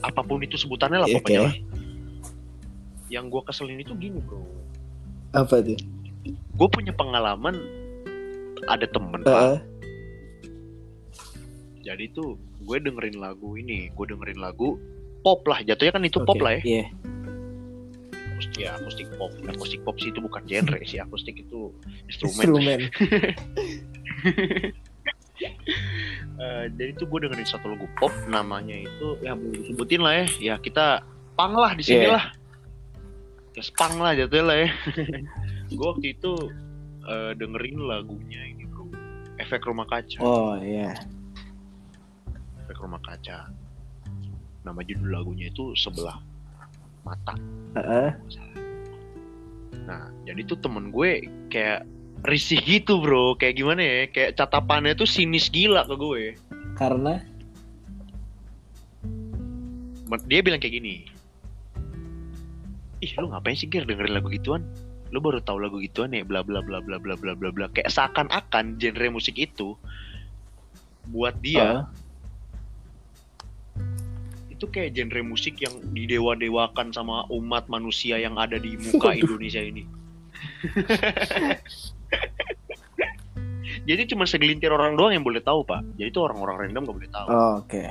apa 0.00 0.20
pun 0.20 0.40
itu 0.40 0.54
sebutannya 0.54 1.00
lah 1.00 1.08
Iya, 1.08 1.16
pokoknya 1.18 1.40
oke. 1.40 1.46
lah. 1.46 1.54
Yang 3.08 3.24
gue 3.30 3.42
keselin 3.44 3.78
itu 3.78 3.92
gini 3.94 4.18
bro, 4.18 4.42
Apa 5.32 5.60
tuh? 5.60 5.78
gue 6.54 6.68
punya 6.68 6.90
pengalaman 6.90 7.52
ada 8.64 8.86
temen 8.86 9.20
Pak. 9.20 9.28
ah. 9.28 9.58
jadi 11.80 12.08
tuh 12.12 12.40
gue 12.64 12.76
dengerin 12.80 13.20
lagu 13.20 13.60
ini, 13.60 13.92
gue 13.92 14.06
dengerin 14.08 14.40
lagu 14.40 14.80
pop 15.20 15.44
lah, 15.44 15.60
jatuhnya 15.60 15.92
kan 15.92 16.04
itu 16.04 16.16
pop 16.20 16.36
Oke, 16.36 16.44
lah 16.44 16.52
ya, 16.56 16.62
Iya. 16.64 16.84
Akustik- 18.34 18.58
ya 18.58 18.74
akustik 18.74 19.06
pop, 19.14 19.30
akustik 19.44 19.80
pop 19.80 19.96
sih 19.96 20.10
itu 20.10 20.18
bukan 20.18 20.42
genre 20.44 20.78
sih, 20.82 20.98
akustik 20.98 21.38
itu 21.38 21.70
instrumen. 22.04 22.34
Instrumen. 22.36 22.80
Eh, 26.34 26.64
jadi 26.72 26.94
tuh 26.94 27.06
gue 27.06 27.18
dengerin 27.22 27.42
satu 27.44 27.66
lagu 27.68 27.86
pop 27.92 28.10
namanya 28.26 28.74
itu 28.76 29.18
ya 29.20 29.34
boleh 29.34 29.54
disebutin 29.56 29.98
lah 29.98 30.14
ya 30.14 30.26
ya 30.40 30.54
kita 30.56 31.02
pang 31.34 31.52
lah 31.52 31.74
di 31.74 31.82
sini 31.82 32.06
Iya. 32.06 32.10
lah 32.12 32.24
ya 33.52 33.62
pang 33.72 33.94
lah 33.96 34.12
jatuhnya 34.12 34.44
lah 34.44 34.56
ya 34.56 34.70
gue 35.74 35.86
waktu 35.88 36.06
itu 36.12 36.32
eh, 37.04 37.32
dengerin 37.34 37.78
lagunya 37.80 38.40
ini 38.46 38.62
bro 38.64 38.86
efek 39.36 39.62
rumah 39.64 39.86
kaca 39.86 40.18
Oh 40.20 40.54
iya. 40.56 40.94
efek 42.60 42.78
rumah 42.78 42.98
kaca 43.00 43.50
nama 44.62 44.80
judul 44.80 45.10
lagunya 45.12 45.46
itu 45.48 45.70
sebelah 45.72 46.18
mata. 47.04 47.34
Ah. 47.76 48.12
nah 49.84 50.08
jadi 50.24 50.40
tuh 50.48 50.56
temen 50.64 50.88
gue 50.88 51.28
kayak 51.52 51.84
risih 52.24 52.58
gitu 52.64 52.98
bro. 52.98 53.36
Kayak 53.36 53.54
gimana 53.60 53.80
ya? 53.84 54.00
Kayak 54.08 54.40
catapannya 54.40 54.96
tuh 54.96 55.08
sinis 55.08 55.52
gila 55.52 55.84
ke 55.84 55.94
gue. 55.94 56.24
Karena? 56.74 57.20
Dia 60.24 60.40
bilang 60.40 60.62
kayak 60.62 60.74
gini. 60.80 61.04
Ih 63.04 63.12
lu 63.20 63.28
ngapain 63.28 63.58
sih 63.58 63.68
Ger 63.68 63.84
dengerin 63.84 64.16
lagu 64.16 64.32
gituan? 64.32 64.64
Lu 65.12 65.20
baru 65.20 65.42
tahu 65.44 65.60
lagu 65.60 65.76
gituan 65.82 66.16
ya? 66.16 66.24
Bla 66.24 66.40
bla 66.40 66.64
bla 66.64 66.80
bla 66.80 66.96
bla 66.96 67.14
bla 67.14 67.32
bla 67.36 67.50
bla. 67.52 67.66
Kayak 67.76 67.92
seakan-akan 67.92 68.80
genre 68.80 69.06
musik 69.12 69.36
itu 69.36 69.76
buat 71.12 71.36
dia 71.44 71.84
ah, 71.84 72.03
itu 74.64 74.72
kayak 74.72 74.96
genre 74.96 75.20
musik 75.20 75.60
yang 75.60 75.76
didewa-dewakan 75.92 76.88
sama 76.88 77.28
umat 77.28 77.68
manusia 77.68 78.16
yang 78.16 78.40
ada 78.40 78.56
di 78.56 78.80
muka 78.80 79.12
Waduh. 79.12 79.20
Indonesia 79.20 79.60
ini 79.60 79.84
jadi 83.88 84.08
cuma 84.08 84.24
segelintir 84.24 84.72
orang 84.72 84.96
doang 84.96 85.12
yang 85.12 85.20
boleh 85.20 85.44
tahu 85.44 85.68
pak 85.68 85.84
jadi 86.00 86.08
itu 86.08 86.20
orang-orang 86.24 86.64
random 86.64 86.88
gak 86.88 86.96
boleh 86.96 87.12
tahu 87.12 87.28
oh, 87.28 87.52
oke. 87.60 87.84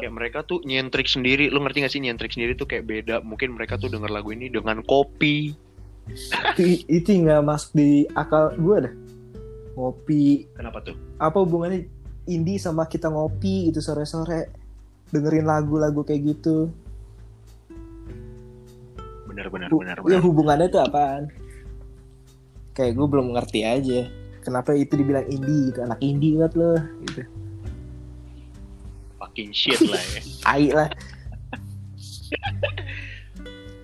kayak 0.00 0.12
mereka 0.16 0.40
tuh 0.48 0.64
nyentrik 0.64 1.04
sendiri 1.04 1.52
lu 1.52 1.60
ngerti 1.60 1.84
gak 1.84 1.92
sih 1.92 2.00
nyentrik 2.00 2.32
sendiri 2.32 2.56
tuh 2.56 2.64
kayak 2.64 2.88
beda 2.88 3.20
mungkin 3.20 3.52
mereka 3.52 3.76
tuh 3.76 3.92
denger 3.92 4.08
lagu 4.08 4.32
ini 4.32 4.48
dengan 4.48 4.80
kopi 4.80 5.52
Itu, 6.56 6.86
itu 6.86 7.26
nggak 7.26 7.42
masuk 7.42 7.74
di 7.74 8.06
akal 8.14 8.54
gue 8.54 8.78
dah. 8.78 8.94
ngopi 9.74 10.46
Kenapa 10.54 10.78
tuh? 10.78 10.94
apa 11.18 11.42
hubungannya 11.42 11.90
indie 12.30 12.62
sama 12.62 12.86
kita 12.86 13.10
ngopi 13.10 13.74
gitu 13.74 13.82
sore-sore 13.82 14.65
dengerin 15.10 15.46
lagu-lagu 15.46 16.02
kayak 16.02 16.36
gitu. 16.36 16.70
Benar 19.26 19.52
benar 19.52 19.68
benar 19.68 19.96
ya 20.08 20.18
hubungannya 20.22 20.66
tuh 20.72 20.82
apaan? 20.82 21.28
Kayak 22.72 22.96
gue 22.96 23.06
belum 23.08 23.36
ngerti 23.36 23.60
aja 23.64 24.08
kenapa 24.46 24.70
itu 24.78 24.94
dibilang 24.94 25.26
indie 25.26 25.74
gitu 25.74 25.82
anak 25.82 25.98
indie 25.98 26.38
banget 26.38 26.54
loh 26.54 26.80
gitu. 27.10 27.22
Fucking 29.18 29.50
shit 29.50 29.80
lah 29.82 29.98
ya. 29.98 30.20
tai 30.46 30.66
lah. 30.70 30.88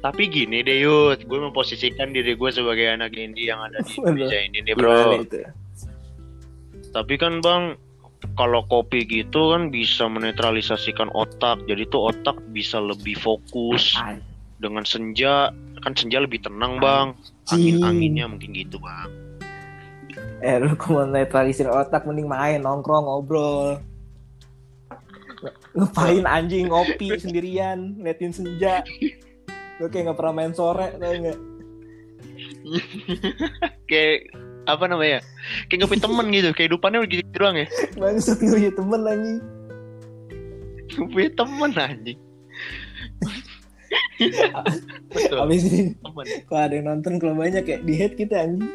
Tapi 0.03 0.23
gini 0.27 0.67
deh 0.67 0.83
Yud, 0.83 1.31
gue 1.31 1.39
memposisikan 1.39 2.11
diri 2.11 2.35
gue 2.35 2.51
sebagai 2.51 2.91
anak 2.91 3.15
indie 3.15 3.51
yang 3.51 3.63
ada 3.63 3.79
di. 3.87 4.03
Indonesia 4.03 4.39
ini 4.39 4.59
nih 4.67 4.75
bro. 4.75 5.15
itu? 5.23 5.47
Tapi 6.91 7.15
kan 7.15 7.39
bang, 7.39 7.79
kalau 8.35 8.65
kopi 8.67 9.05
gitu 9.05 9.53
kan 9.55 9.69
bisa 9.69 10.07
menetralisasikan 10.07 11.11
otak. 11.13 11.61
Jadi 11.67 11.87
tuh 11.91 12.11
otak 12.11 12.39
bisa 12.51 12.79
lebih 12.81 13.19
fokus. 13.19 13.95
Ay, 13.99 14.23
Dengan 14.63 14.87
senja, 14.87 15.51
kan 15.83 15.93
senja 15.99 16.23
lebih 16.23 16.39
tenang 16.43 16.79
bang. 16.79 17.15
Anjing. 17.51 17.83
Angin-anginnya 17.83 18.27
mungkin 18.31 18.51
gitu 18.55 18.79
bang. 18.79 19.11
eh 20.43 20.59
lu 20.59 20.75
kalau 20.75 21.07
netralisir 21.07 21.71
otak 21.71 22.03
mending 22.03 22.27
main 22.27 22.59
nongkrong 22.67 23.07
ngobrol 23.07 23.79
ngapain 25.73 26.27
anjing 26.27 26.67
ngopi 26.67 27.15
sendirian 27.15 27.95
netin 27.97 28.35
senja 28.35 28.83
lu 29.79 29.87
kayak 29.87 30.11
nggak 30.11 30.19
pernah 30.19 30.35
main 30.35 30.51
sore 30.51 30.99
tau 30.99 31.15
nggak 31.15 31.39
Kayak 33.91 34.19
apa 34.67 34.85
namanya? 34.87 35.19
Kayak 35.67 35.85
gak 35.85 35.91
punya 35.91 36.03
temen 36.07 36.27
gitu. 36.31 36.49
Kehidupannya 36.55 36.99
begitu 37.03 37.27
doang 37.35 37.57
ya. 37.59 37.67
bangsat 37.99 38.39
gue 38.39 38.51
punya 38.53 38.73
temen 38.73 39.01
anjing 39.05 39.39
Gak 40.93 41.09
punya 41.11 41.31
temen 41.35 41.71
anjing. 41.75 42.19
Betul. 45.13 45.37
abis 45.37 45.63
ini 45.69 45.93
kalau 46.49 46.63
ada 46.65 46.75
yang 46.79 46.87
nonton 46.89 47.21
kalau 47.21 47.37
banyak 47.37 47.61
kayak 47.67 47.83
di 47.85 47.93
head 47.93 48.17
kita 48.17 48.49
anjing 48.49 48.73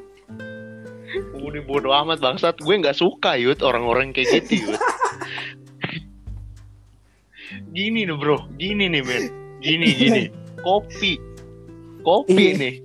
Udah 1.39 1.63
bodo 1.63 1.89
amat 2.03 2.19
bangsat. 2.19 2.59
Gue 2.59 2.75
nggak 2.83 2.99
suka 2.99 3.39
yud 3.39 3.63
orang-orang 3.63 4.11
kayak 4.11 4.43
gitu 4.43 4.67
yud. 4.67 4.79
gini 7.71 8.03
nih 8.03 8.17
bro, 8.17 8.43
gini 8.59 8.91
nih 8.91 9.01
men, 9.07 9.23
gini 9.63 9.87
gini. 9.95 10.23
Kopi, 10.59 11.15
kopi 12.03 12.35
Iya. 12.35 12.59
nih. 12.59 12.75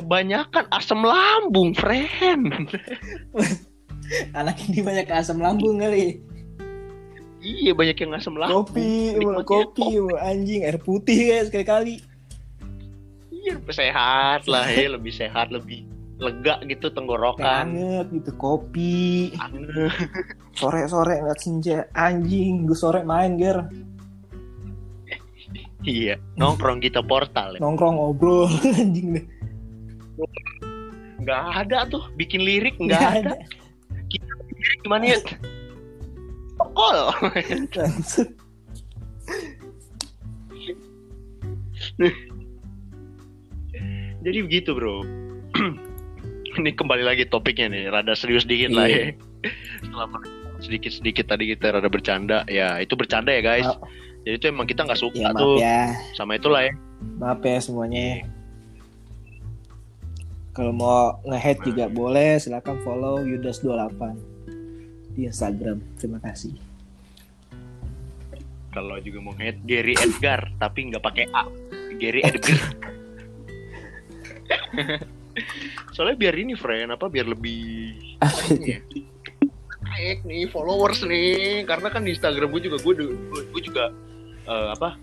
Kebanyakan 0.00 0.64
asam 0.70 1.00
lambung, 1.02 1.70
friend. 1.72 2.48
anak 4.34 4.58
ini 4.64 4.80
banyak 4.80 5.06
asam 5.08 5.38
lambung 5.38 5.78
kali 5.78 6.18
iya 7.38 7.70
banyak 7.70 7.94
yang 7.94 8.10
asam 8.12 8.34
lambung. 8.34 8.66
kopi 8.66 9.14
Nikmatnya 9.14 9.44
kopi 9.46 9.86
mulu 9.86 10.18
anjing 10.18 10.60
air 10.60 10.76
putih 10.76 11.30
kayak 11.30 11.44
sekali 11.46 11.64
kali 11.64 11.94
Iya, 13.30 13.54
sehat 13.70 14.44
lah 14.44 14.66
ya, 14.66 14.90
lebih 14.90 15.08
sehat, 15.10 15.48
lebih 15.48 15.86
lega 16.16 16.58
gitu 16.66 16.90
tenggorokan. 16.90 17.70
anget 17.70 18.06
gitu 18.10 18.30
kopi 18.34 19.30
Anget. 19.36 19.94
sore 20.58 20.84
sore 20.84 21.14
ngeliat 21.16 21.38
senja 21.38 21.78
anjing 21.92 22.66
gue 22.66 22.74
sore 22.74 23.00
main 23.00 23.38
ger 23.38 23.62
Iya, 25.80 26.18
nongkrong 26.34 26.76
kita 26.78 27.00
portal 27.00 27.54
ya. 27.54 27.58
nongkrong 27.58 27.94
ngobrol 27.94 28.50
anjing 28.74 29.16
deh 29.16 29.24
Nggak 31.20 31.44
ada 31.66 31.84
tuh, 31.88 32.08
bikin 32.16 32.40
lirik 32.40 32.74
nggak 32.80 32.96
Nggak 32.96 33.12
ada. 33.24 33.36
Gimana 34.84 35.04
ya? 35.16 35.18
Bangsat. 37.72 38.28
Jadi 44.20 44.38
begitu 44.44 44.76
bro. 44.76 45.00
Ini 46.60 46.74
kembali 46.74 47.06
lagi 47.06 47.24
topiknya 47.30 47.70
nih, 47.72 47.88
rada 47.94 48.12
serius 48.12 48.44
dikit 48.44 48.74
lah 48.74 48.90
ya. 48.90 49.14
Iya. 49.14 49.14
Selama 49.88 50.18
sedikit-sedikit 50.60 51.24
tadi 51.32 51.56
kita 51.56 51.72
rada 51.72 51.88
bercanda, 51.88 52.44
ya 52.50 52.76
itu 52.82 52.92
bercanda 52.98 53.32
ya 53.32 53.40
guys. 53.40 53.64
Maaf. 53.64 53.88
Jadi 54.20 54.36
itu 54.36 54.46
emang 54.52 54.68
kita 54.68 54.84
nggak 54.84 55.00
suka 55.00 55.16
ya 55.16 55.32
tuh 55.32 55.56
ya 55.56 55.96
sama 56.12 56.36
itulah 56.36 56.68
ya. 56.68 56.72
maaf 57.16 57.40
ya 57.40 57.56
semuanya 57.56 58.20
kalau 60.50 60.74
mau 60.74 61.22
nge-head 61.22 61.62
juga 61.62 61.86
boleh 61.86 62.42
silakan 62.42 62.82
follow 62.82 63.22
yudas28 63.22 64.00
di 65.14 65.30
Instagram. 65.30 65.78
Terima 65.98 66.18
kasih. 66.18 66.54
Kalau 68.70 68.98
juga 69.02 69.18
mau 69.18 69.34
head 69.34 69.58
Gary 69.66 69.98
Edgar, 69.98 70.46
tapi 70.62 70.90
nggak 70.90 71.02
pakai 71.02 71.26
A, 71.34 71.46
Gary 71.98 72.22
Edgar. 72.22 72.60
Soalnya 75.94 76.16
biar 76.18 76.34
ini 76.38 76.54
friend 76.54 76.94
apa 76.94 77.06
biar 77.10 77.26
lebih 77.26 77.94
ya, 78.62 78.78
naik 79.82 80.22
nih 80.22 80.46
followers 80.50 81.02
nih. 81.02 81.66
Karena 81.66 81.90
kan 81.90 82.06
di 82.06 82.14
Instagram 82.14 82.50
gue 82.54 82.62
juga 82.70 82.78
gue 82.78 82.94
gue 83.26 83.62
juga 83.62 83.90
eh, 84.46 84.68
apa 84.74 84.98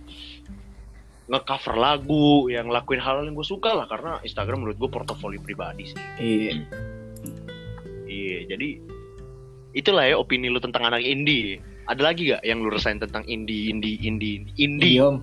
nge-cover 1.27 1.75
lagu 1.75 2.47
yang 2.47 2.71
lakuin 2.71 3.03
hal 3.03 3.23
yang 3.23 3.35
gue 3.35 3.43
suka 3.43 3.75
lah 3.75 3.85
karena 3.91 4.19
Instagram 4.23 4.63
menurut 4.63 4.77
gue 4.79 4.89
portofolio 4.89 5.39
pribadi 5.43 5.91
sih. 5.91 5.99
Iya. 6.19 6.63
Iya 8.07 8.37
jadi 8.55 8.79
itulah 9.75 10.07
ya 10.07 10.15
opini 10.15 10.47
lu 10.47 10.63
tentang 10.63 10.87
anak 10.87 11.03
indie. 11.03 11.59
Ada 11.87 12.01
lagi 12.11 12.31
gak 12.31 12.43
yang 12.43 12.63
lu 12.63 12.71
rasain 12.71 12.99
tentang 12.99 13.23
indie 13.27 13.71
indie 13.71 13.99
indie 14.03 14.43
indie? 14.55 14.99
Diom. 14.99 15.19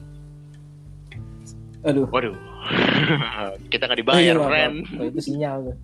aduh. 1.85 2.09
Waduh. 2.09 2.37
Kita 3.73 3.85
nggak 3.89 4.01
dibayar 4.01 4.37
Iya, 4.37 4.45
friend. 4.49 4.77
Pak. 4.89 4.97
Oh, 5.01 5.05
itu 5.09 5.21
sinyal 5.21 5.77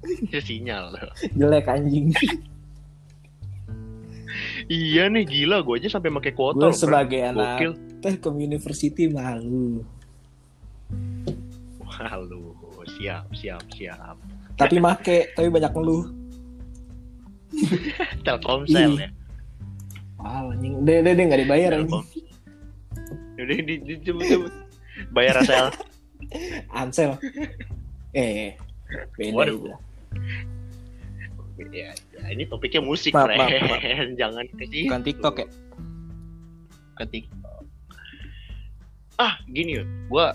itu 0.00 0.38
sinyal 0.40 0.96
jelek 1.36 1.68
anjing 1.68 2.08
iya 4.70 5.10
nih 5.10 5.26
gila 5.26 5.66
gue 5.66 5.74
aja 5.82 5.98
sampai 5.98 6.14
pakai 6.14 6.32
kuota 6.32 6.70
gue 6.70 6.72
sebagai 6.72 7.20
anak 7.26 7.58
Gokil. 7.58 7.72
Telkom 8.00 8.38
University 8.38 9.10
malu 9.10 9.82
Halo, 12.00 12.56
siap, 12.96 13.28
siap, 13.36 13.60
siap. 13.76 14.16
tapi 14.56 14.80
make 14.80 15.34
tapi 15.36 15.52
banyak 15.52 15.74
ngeluh 15.74 16.20
Telkomsel 18.24 18.94
ya. 18.94 19.08
Wah, 20.20 20.52
anjing. 20.52 20.84
Deh, 20.84 21.00
deh, 21.00 21.12
deh, 21.16 21.24
nggak 21.26 21.40
dibayar 21.48 21.70
anjing. 21.80 21.88
Telkom. 21.88 22.04
Udah 23.40 23.56
di, 23.56 23.74
di. 23.80 23.94
Bayar 25.16 25.40
asal. 25.40 25.72
Ansel. 26.70 27.16
Eh, 28.10 28.58
beda 29.14 29.38
Waduh. 29.38 29.78
Ya, 31.68 31.92
ya, 31.92 32.24
ini 32.32 32.48
topiknya 32.48 32.80
musik, 32.80 33.12
Maaf, 33.12 33.28
maaf, 33.36 33.50
maaf. 33.68 33.82
Jangan 34.20 34.44
ke 34.48 34.64
situ. 34.64 34.88
Bukan 34.88 35.02
TikTok 35.04 35.34
ya? 35.36 35.46
Ke 36.96 37.04
TikTok. 37.04 37.62
Ah, 39.20 39.36
gini 39.44 39.80
yuk. 39.80 39.86
Gua 40.08 40.32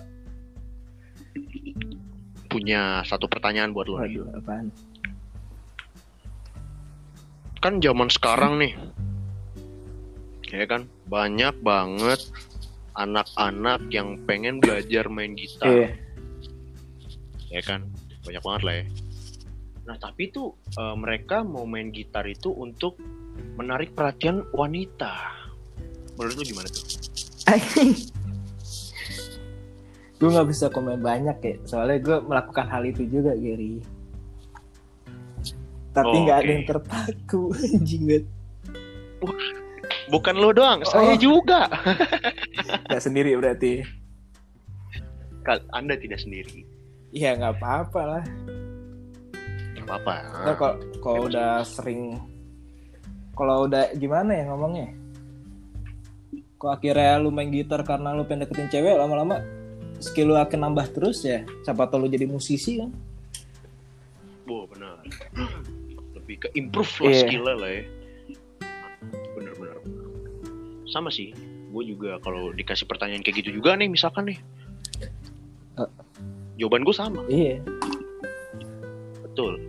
punya 2.48 3.02
satu 3.04 3.26
pertanyaan 3.26 3.74
buat 3.74 3.90
lo. 3.90 3.98
Waduh, 3.98 4.30
apaan? 4.38 4.70
Kan 7.60 7.82
zaman 7.82 8.08
sekarang 8.14 8.62
nih. 8.62 8.74
Ya 10.54 10.70
kan, 10.70 10.86
banyak 11.10 11.58
banget 11.66 12.22
anak-anak 12.96 13.92
yang 13.92 14.22
pengen 14.24 14.64
belajar 14.64 15.10
main 15.12 15.36
gitar. 15.36 15.68
Iya. 15.68 15.90
ya 17.56 17.62
kan 17.62 17.88
banyak 18.26 18.42
banget 18.42 18.62
lah 18.66 18.76
ya 18.82 18.86
nah 19.86 19.96
tapi 19.96 20.28
tuh 20.28 20.50
eh, 20.72 20.96
mereka 20.96 21.42
mau 21.42 21.64
main 21.64 21.90
gitar 21.90 22.26
itu 22.26 22.50
untuk 22.50 22.98
menarik 23.54 23.94
perhatian 23.94 24.42
wanita 24.52 25.14
menurut 26.16 26.36
lu 26.36 26.46
gimana 26.46 26.68
tuh 26.68 26.86
gue 30.16 30.30
nggak 30.32 30.48
bisa 30.48 30.66
komen 30.70 31.00
banyak 31.00 31.38
ya, 31.38 31.56
soalnya 31.62 32.00
gue 32.00 32.18
melakukan 32.24 32.66
hal 32.66 32.82
itu 32.82 33.04
juga, 33.06 33.36
Gary. 33.36 33.84
Tapi 35.92 36.08
Oh, 36.10 36.24
nggak 36.24 36.34
oke. 36.34 36.42
ada 36.42 36.52
yang 36.52 36.66
terpaku, 36.66 37.42
anjing 37.76 38.04
banget. 38.06 38.26
bukan 40.08 40.36
lo 40.38 40.50
doang 40.52 40.86
saya 40.86 41.14
Oh. 41.14 41.20
juga 41.20 41.68
Nggak 42.88 43.02
sendiri 43.02 43.36
berarti. 43.36 43.84
Anda 45.72 45.98
tidak 45.98 46.20
sendiri 46.20 46.62
Iya 47.10 47.36
nggak 47.36 47.58
apa-apa 47.58 48.02
lah. 48.02 48.24
Gak 49.86 50.02
apa-apa 50.02 50.14
Nah, 50.46 50.56
kalau 50.58 50.76
kalau 51.00 51.20
udah 51.30 51.62
sering, 51.62 52.18
kalau 53.34 53.70
udah 53.70 53.94
gimana 53.96 54.32
ya 54.34 54.44
ngomongnya? 54.50 54.90
Kok 56.58 56.72
akhirnya 56.72 57.22
lu 57.22 57.30
main 57.30 57.54
gitar 57.54 57.86
karena 57.86 58.12
lu 58.12 58.26
pengen 58.26 58.48
deketin 58.48 58.72
cewek, 58.72 58.98
lama-lama 58.98 59.44
skill 60.02 60.34
lu 60.34 60.38
akan 60.38 60.60
nambah 60.72 60.90
terus 60.92 61.22
ya. 61.22 61.46
Siapa 61.62 61.86
tau 61.86 62.02
lu 62.02 62.10
jadi 62.10 62.26
musisi 62.26 62.82
kan? 62.82 62.90
Wah 64.46 64.66
benar. 64.66 64.98
Lebih 66.18 66.36
ke 66.42 66.48
improve 66.54 66.90
lah 67.02 67.12
Iya. 67.12 67.22
skillnya 67.22 67.56
lah 67.56 67.70
ya. 67.70 67.82
Bener 69.38 69.54
bener. 69.54 69.78
Sama 70.90 71.14
sih. 71.14 71.30
Gue 71.70 71.84
juga 71.86 72.18
kalau 72.24 72.50
dikasih 72.50 72.88
pertanyaan 72.88 73.22
kayak 73.22 73.44
gitu 73.44 73.60
juga 73.60 73.76
nih 73.76 73.92
misalkan 73.92 74.32
nih. 74.32 74.40
Eh. 75.78 75.90
Jawaban 76.56 76.82
gue 76.82 76.96
sama. 76.96 77.22
iya 77.28 77.60
Betul. 79.22 79.60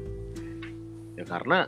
Ya 1.17 1.25
karena 1.25 1.67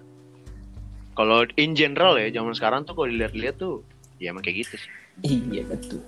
kalau 1.12 1.42
in 1.56 1.72
general 1.72 2.14
ya 2.14 2.30
zaman 2.30 2.52
sekarang 2.52 2.84
tuh 2.84 2.94
kalau 2.94 3.08
dilihat-lihat 3.08 3.56
tuh 3.56 3.82
ya 4.16 4.30
emang 4.30 4.40
kayak 4.40 4.66
gitu 4.66 4.74
sih. 4.76 4.90
iya 5.24 5.62
betul 5.64 5.98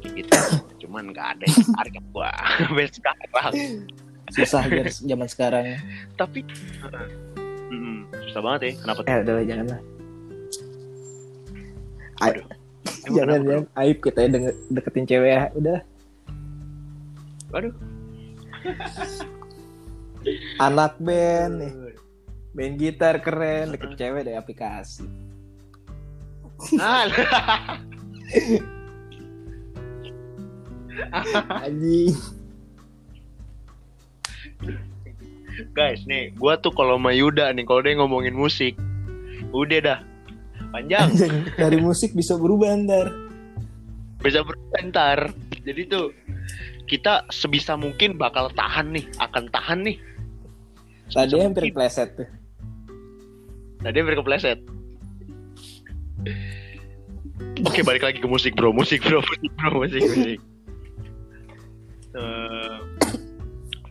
Kayak 0.00 0.12
gitu. 0.16 0.32
Cuman 0.82 1.12
gak 1.12 1.36
ada 1.36 1.44
yang 1.44 1.66
tarik 1.70 1.94
gua 2.10 2.32
sampai 2.58 2.86
sekarang. 2.88 3.52
susah 4.28 4.60
zaman 4.98 5.24
sekarang 5.24 5.64
Tapi 6.14 6.44
mm, 7.68 7.98
susah 8.28 8.40
banget 8.40 8.60
ya. 8.60 8.72
Kenapa 8.82 9.00
tuh? 9.00 9.08
eh 9.08 9.16
udah 9.22 9.34
jangan 9.44 9.66
lah 9.68 9.80
Aduh. 12.18 12.44
Jangan 13.08 13.40
jangan 13.40 13.64
aib 13.78 13.98
kita 14.02 14.18
ya 14.20 14.28
deketin 14.68 15.06
cewek 15.06 15.30
ya 15.30 15.42
udah 15.54 15.78
Aduh. 17.54 17.72
Anak 20.58 20.98
band 20.98 21.52
nih 21.62 21.72
main 22.56 22.74
gitar 22.74 23.22
keren 23.22 23.76
deket 23.76 23.94
cewek 23.94 24.26
dari 24.26 24.36
aplikasi. 24.36 25.06
Ah, 26.82 27.06
anjing. 31.62 32.18
Guys 35.70 36.02
nih, 36.06 36.34
gua 36.34 36.58
tuh 36.58 36.74
kalau 36.74 36.98
sama 36.98 37.14
Yuda 37.14 37.54
nih 37.54 37.62
kalau 37.62 37.82
dia 37.82 37.94
ngomongin 37.94 38.34
musik, 38.34 38.74
udah 39.54 39.78
dah. 39.78 40.00
Panjang. 40.74 41.14
Dari 41.54 41.78
musik 41.78 42.12
bisa 42.18 42.34
berubah 42.34 42.74
ntar. 42.74 43.06
Bisa 44.18 44.42
berbentar. 44.42 45.30
Jadi 45.62 45.82
tuh 45.86 46.10
kita 46.88 47.28
sebisa 47.28 47.76
mungkin 47.76 48.16
bakal 48.16 48.48
tahan 48.56 48.96
nih, 48.96 49.04
akan 49.20 49.52
tahan 49.52 49.84
nih. 49.84 49.96
tadi 51.12 51.30
Sebisa 51.30 51.44
hampir 51.44 51.62
mungkin. 51.68 51.76
pleset 51.76 52.08
tuh 52.16 52.28
Tadi 53.78 53.96
hampir 54.02 54.16
kepleset. 54.18 54.58
Oke 57.62 57.80
balik 57.86 58.02
lagi 58.02 58.18
ke 58.18 58.26
musik 58.26 58.58
bro, 58.58 58.74
musik 58.74 58.98
bro, 59.06 59.22
musik 59.22 59.52
bro, 59.54 59.70
musik 59.78 60.02
musik. 60.02 60.40
Eh, 62.18 62.76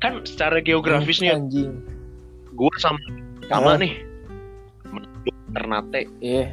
kan 0.03 0.19
secara 0.27 0.59
geografis 0.59 1.23
nih, 1.23 1.31
anjing 1.31 1.71
gue 2.57 2.73
sama 2.81 2.99
sama 3.47 3.79
nih, 3.79 4.01
Ternate, 5.53 6.09
iya 6.19 6.51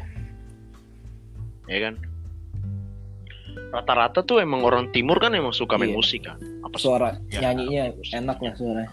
ya 1.67 1.79
kan. 1.91 1.95
Rata-rata 3.71 4.21
tuh 4.21 4.39
emang 4.39 4.63
orang 4.63 4.91
timur 4.91 5.19
kan 5.19 5.31
emang 5.31 5.51
suka 5.51 5.75
main 5.75 5.91
Iya. 5.91 5.97
musik 5.97 6.21
kan. 6.23 6.39
Apa 6.63 6.77
suara 6.77 7.19
Ya, 7.29 7.43
nyanyinya 7.43 7.91
musik. 7.93 8.15
enak 8.15 8.39
lah 8.39 8.55
suara 8.55 8.85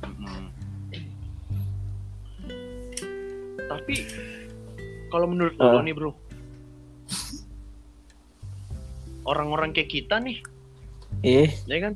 Mm. 0.00 0.46
Tapi 3.66 3.94
kalau 5.08 5.26
menurut 5.26 5.54
lo 5.56 5.78
Ah. 5.78 5.82
nih 5.82 5.92
bro, 5.92 6.12
orang-orang 9.22 9.70
kayak 9.70 9.90
kita 9.90 10.18
nih, 10.18 10.38
eh 11.22 11.50
ya 11.64 11.76
kan? 11.80 11.94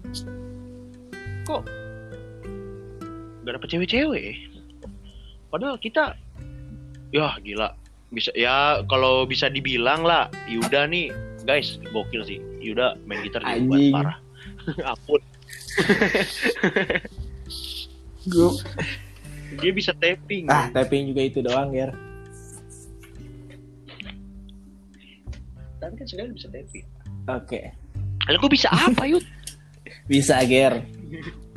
Kok 1.45 1.63
gak 3.43 3.55
dapet 3.55 3.69
cewek-cewek? 3.69 4.23
ya? 4.23 4.35
Padahal 5.49 5.77
kita, 5.77 6.15
ya 7.11 7.35
gila, 7.41 7.75
bisa 8.15 8.31
ya 8.33 8.87
kalau 8.87 9.27
bisa 9.27 9.51
dibilang 9.51 10.07
lah, 10.07 10.31
Yuda 10.47 10.87
nih, 10.87 11.11
guys, 11.43 11.77
gokil 11.91 12.23
sih. 12.23 12.39
Yuda 12.63 12.97
main 13.05 13.21
gitar 13.27 13.43
juga 13.45 13.77
parah. 13.93 14.17
Ampun, 14.97 15.21
gue 18.25 18.51
dia 19.61 19.71
bisa 19.77 19.93
tapping. 19.93 20.49
ah 20.49 20.73
tapping 20.73 21.13
juga 21.13 21.21
itu 21.21 21.39
doang 21.45 21.71
ya 21.77 21.93
Tapi 25.79 25.95
kan 26.01 26.07
sekali 26.09 26.33
bisa 26.33 26.49
tapping. 26.49 26.87
oke 27.29 27.61
Lalu 28.25 28.37
gue 28.41 28.51
bisa 28.57 28.69
apa 28.73 29.05
yud? 29.05 29.25
bisa 30.11 30.41
ger 30.49 30.81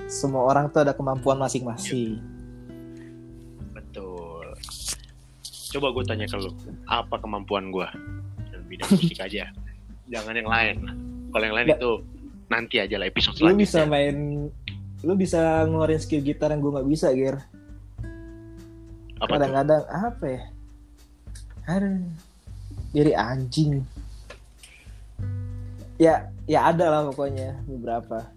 semua 0.08 0.44
orang 0.48 0.68
tuh 0.68 0.84
ada 0.84 0.92
kemampuan 0.92 1.40
masing-masing 1.40 2.20
Coba 5.70 5.92
gue 5.92 6.04
tanya 6.04 6.26
ke 6.26 6.38
lu, 6.38 6.52
apa 6.86 7.16
kemampuan 7.18 7.70
gue 7.70 7.88
dalam 8.48 8.66
bidang 8.66 8.88
musik 8.90 9.20
aja? 9.20 9.52
Jangan 10.08 10.34
yang 10.34 10.48
lain. 10.48 10.76
Kalau 11.28 11.44
yang 11.44 11.56
lain 11.56 11.68
Nggak. 11.68 11.80
itu 11.80 11.92
nanti 12.48 12.76
aja 12.80 12.96
lah 12.96 13.06
episode 13.06 13.36
lu 13.38 13.52
bisa 13.52 13.84
selanjutnya. 13.84 13.92
main 13.92 14.16
lu 15.04 15.14
bisa 15.14 15.40
ngeluarin 15.68 16.00
skill 16.00 16.24
gitar 16.24 16.48
yang 16.48 16.64
gue 16.64 16.72
nggak 16.72 16.88
bisa 16.88 17.12
ger 17.12 17.44
Apa 19.20 19.36
kadang-kadang 19.36 19.84
apa 19.86 20.26
ya 20.26 20.42
aduh 21.68 22.00
jadi 22.96 23.12
anjing 23.14 23.84
ya 25.98 26.32
ya 26.46 26.72
ada 26.72 26.88
lah 26.88 27.02
pokoknya 27.12 27.60
beberapa 27.68 28.32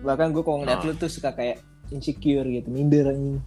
bahkan 0.00 0.32
gue 0.32 0.40
kalau 0.40 0.64
ngeliat 0.64 0.80
Ah. 0.80 0.86
lu 0.88 0.96
tuh 0.96 1.12
suka 1.12 1.36
kayak 1.36 1.60
insecure 1.90 2.48
gitu 2.48 2.72
minder 2.72 3.12
anjing 3.12 3.44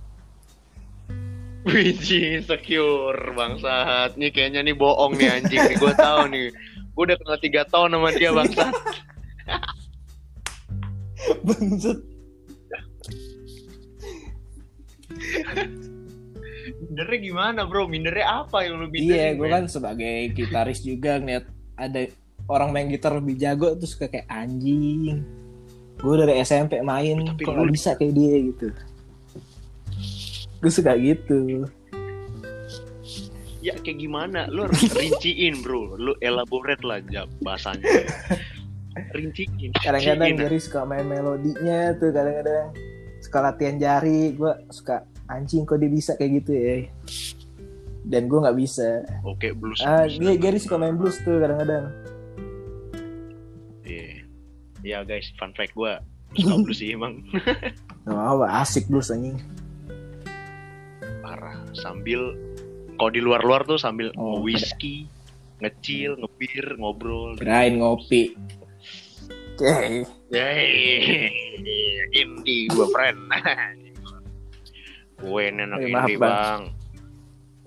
Wiji 1.66 2.44
secure 2.44 3.34
bangsat. 3.34 4.14
Nih 4.16 4.30
kayaknya 4.30 4.62
nih 4.62 4.76
bohong 4.76 5.16
nih 5.16 5.30
anjing 5.32 5.62
nih. 5.64 5.78
Gue 5.78 5.94
tahu 5.94 6.30
nih. 6.30 6.48
Gue 6.94 7.04
udah 7.08 7.18
kenal 7.18 7.40
tiga 7.40 7.62
tahun 7.68 7.96
sama 7.96 8.10
dia 8.14 8.30
bangsat. 8.32 8.74
Bangsat. 11.44 12.00
Mindernya 16.78 17.20
gimana 17.20 17.60
bro? 17.66 17.88
Mindernya 17.88 18.46
apa 18.46 18.64
yang 18.64 18.80
lu 18.80 18.88
iya 18.94 19.34
minderin? 19.34 19.34
gue 19.36 19.48
men? 19.48 19.54
kan 19.54 19.64
sebagai 19.68 20.16
gitaris 20.34 20.80
juga 20.82 21.18
ngeliat 21.18 21.46
ada 21.76 22.02
orang 22.48 22.70
main 22.72 22.88
gitar 22.88 23.16
lebih 23.16 23.36
jago 23.36 23.76
tuh 23.76 23.88
suka 23.88 24.08
kayak 24.08 24.28
anjing 24.28 25.22
gue 25.98 26.14
dari 26.16 26.38
SMP 26.42 26.78
main 26.80 27.26
Tapi 27.26 27.42
kok 27.44 27.54
lu- 27.58 27.74
bisa 27.74 27.98
kayak 27.98 28.14
dia 28.14 28.36
gitu 28.46 28.68
gue 30.58 30.72
suka 30.72 30.98
gitu 30.98 31.66
Ya 33.58 33.76
kayak 33.84 34.00
gimana? 34.00 34.48
Lu 34.48 34.64
harus 34.64 34.80
rinciin 34.96 35.60
bro. 35.60 35.98
Lu 36.00 36.16
elaborate 36.24 36.80
lah 36.88 37.04
jab 37.12 37.28
bahasanya. 37.44 37.84
Rinciin. 39.12 39.76
kadang-kadang 39.76 40.40
jari 40.40 40.58
suka 40.58 40.82
main 40.82 41.04
melodinya 41.06 41.92
tuh 42.00 42.10
kadang-kadang 42.10 42.72
suka 43.22 43.38
latihan 43.44 43.76
jari 43.78 44.34
gue 44.34 44.52
suka 44.72 45.06
anjing 45.28 45.68
kok 45.68 45.78
dia 45.78 45.92
bisa 45.92 46.16
kayak 46.16 46.42
gitu 46.42 46.52
ya 46.56 46.76
dan 48.08 48.26
gue 48.26 48.40
nggak 48.40 48.58
bisa 48.58 49.04
Oke 49.22 49.52
blues. 49.54 49.84
ah 49.84 50.08
blues. 50.08 50.18
dia 50.18 50.34
Gary 50.40 50.58
suka 50.58 50.80
main 50.80 50.96
blues 50.96 51.20
tuh 51.22 51.38
kadang-kadang 51.38 51.92
Iya. 53.86 54.26
Ya 54.82 54.98
guys, 55.04 55.30
fun 55.38 55.52
fact 55.54 55.76
gue 55.76 55.94
suka 56.34 56.56
blues 56.58 56.80
sih 56.80 56.96
emang 56.96 57.22
oh, 58.10 58.42
asik 58.48 58.88
blues 58.88 59.14
anjing. 59.14 59.38
Sambil 61.78 62.34
kalau 62.96 63.10
di 63.10 63.22
luar-luar 63.22 63.62
tuh 63.64 63.78
sambil 63.78 64.10
Oh, 64.16 64.42
whisky, 64.42 65.06
ngecil, 65.60 66.18
ngebir, 66.18 66.66
ngobrol. 66.76 67.34
kirain 67.36 67.78
ngopi 67.78 68.34
oke 69.54 70.06
Yeay, 70.28 71.30
indie 72.12 72.68
gue 72.68 72.88
friend. 72.88 73.18
gue 75.18 75.42
ini 75.44 75.62
anak 75.64 75.78
Eh, 75.80 75.90
maaf, 75.90 76.06
indie 76.06 76.18
Bang. 76.18 76.30
bang. 76.30 76.62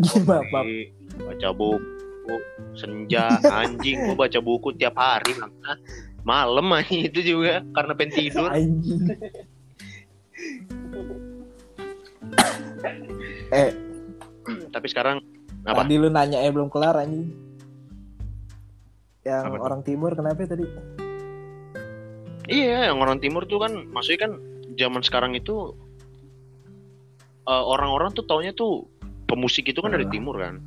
maaf 0.28 0.46
maaf 0.46 0.66
Kopi, 0.66 0.78
baca 1.20 1.48
buku, 1.50 2.34
senja, 2.74 3.26
anjing. 3.58 3.98
Gue 4.04 4.16
baca 4.16 4.38
buku 4.38 4.70
tiap 4.72 4.94
hari 4.94 5.34
bang. 5.34 5.50
Malam 6.22 6.70
aja 6.76 6.90
itu 6.90 7.20
juga 7.24 7.62
karena 7.70 7.92
pengen 7.92 8.12
tidur. 8.12 8.50
anjing 8.50 9.02
eh 13.50 13.70
Tapi 14.80 14.88
sekarang 14.88 15.20
apa? 15.62 15.84
tadi 15.84 15.94
lu 15.94 16.08
nanya 16.08 16.40
eh 16.40 16.48
belum 16.48 16.72
kelar 16.72 16.96
anjing 16.96 17.36
yang 19.20 19.44
Apa 19.44 19.54
tuh? 19.54 19.62
orang 19.62 19.80
timur 19.84 20.16
kenapa 20.16 20.40
tadi 20.42 20.64
Iya, 22.48 22.90
yang 22.90 22.98
orang 22.98 23.20
timur 23.20 23.44
tuh 23.44 23.60
kan, 23.60 23.70
maksudnya 23.86 24.26
kan 24.26 24.32
zaman 24.74 25.04
sekarang 25.04 25.32
itu 25.32 25.76
eh, 27.42 27.64
orang-orang 27.64 28.10
tuh 28.10 28.24
taunya 28.24 28.50
tuh 28.50 28.88
pemusik 29.24 29.66
itu 29.66 29.78
kan 29.78 29.90
dari 29.90 30.02
Hmm. 30.02 30.12
timur 30.12 30.34
kan. 30.34 30.58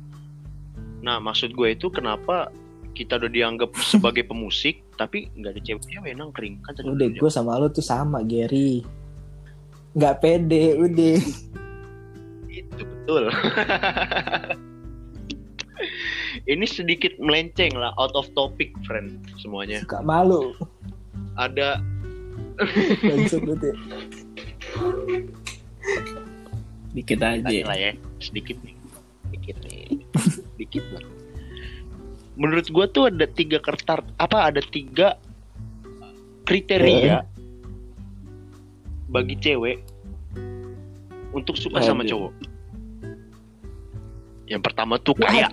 Nah, 1.00 1.18
maksud 1.18 1.52
gue 1.52 1.68
itu 1.70 1.88
kenapa 1.88 2.48
kita 2.92 3.18
udah 3.18 3.28
dianggap 3.28 3.74
sebagai 3.76 4.24
pemusik 4.30 4.80
tapi 4.94 5.26
nggak 5.34 5.50
ada 5.50 5.60
cewek-cewek 5.60 6.14
nangkring 6.14 6.62
kan 6.62 6.72
udah 6.78 6.94
udah 6.94 7.08
gue 7.10 7.26
sama 7.28 7.58
lo 7.58 7.66
tuh 7.66 7.82
sama 7.82 8.22
Gary 8.22 8.86
nggak 9.92 10.22
pede 10.22 10.78
udah 10.78 11.18
itu 11.18 11.34
betul. 13.04 13.28
Ini 16.48 16.64
sedikit 16.64 17.12
melenceng 17.20 17.76
lah 17.76 17.92
out 18.00 18.16
of 18.16 18.24
topic 18.32 18.72
friend 18.88 19.20
semuanya. 19.36 19.84
Suka 19.84 20.00
malu. 20.00 20.56
Ada 21.36 21.84
dikit 26.96 27.20
aja. 27.20 27.44
Lah 27.68 27.76
ya 27.76 27.92
sedikit 28.24 28.56
nih. 28.64 28.72
Sedikit 29.28 29.56
nih. 29.68 30.00
Sedikit 30.56 30.84
lah. 30.96 31.04
Menurut 32.40 32.66
gua 32.72 32.88
tuh 32.88 33.12
ada 33.12 33.28
tiga 33.28 33.60
kertar 33.60 34.00
apa 34.16 34.48
ada 34.48 34.64
tiga 34.72 35.20
kriteria 36.48 37.20
bagi 39.12 39.36
cewek 39.38 39.84
untuk 41.36 41.54
suka 41.60 41.78
sama 41.84 42.02
Waduh. 42.02 42.10
cowok 42.10 42.53
yang 44.44 44.60
pertama 44.60 45.00
tuh 45.00 45.16
kaya. 45.16 45.48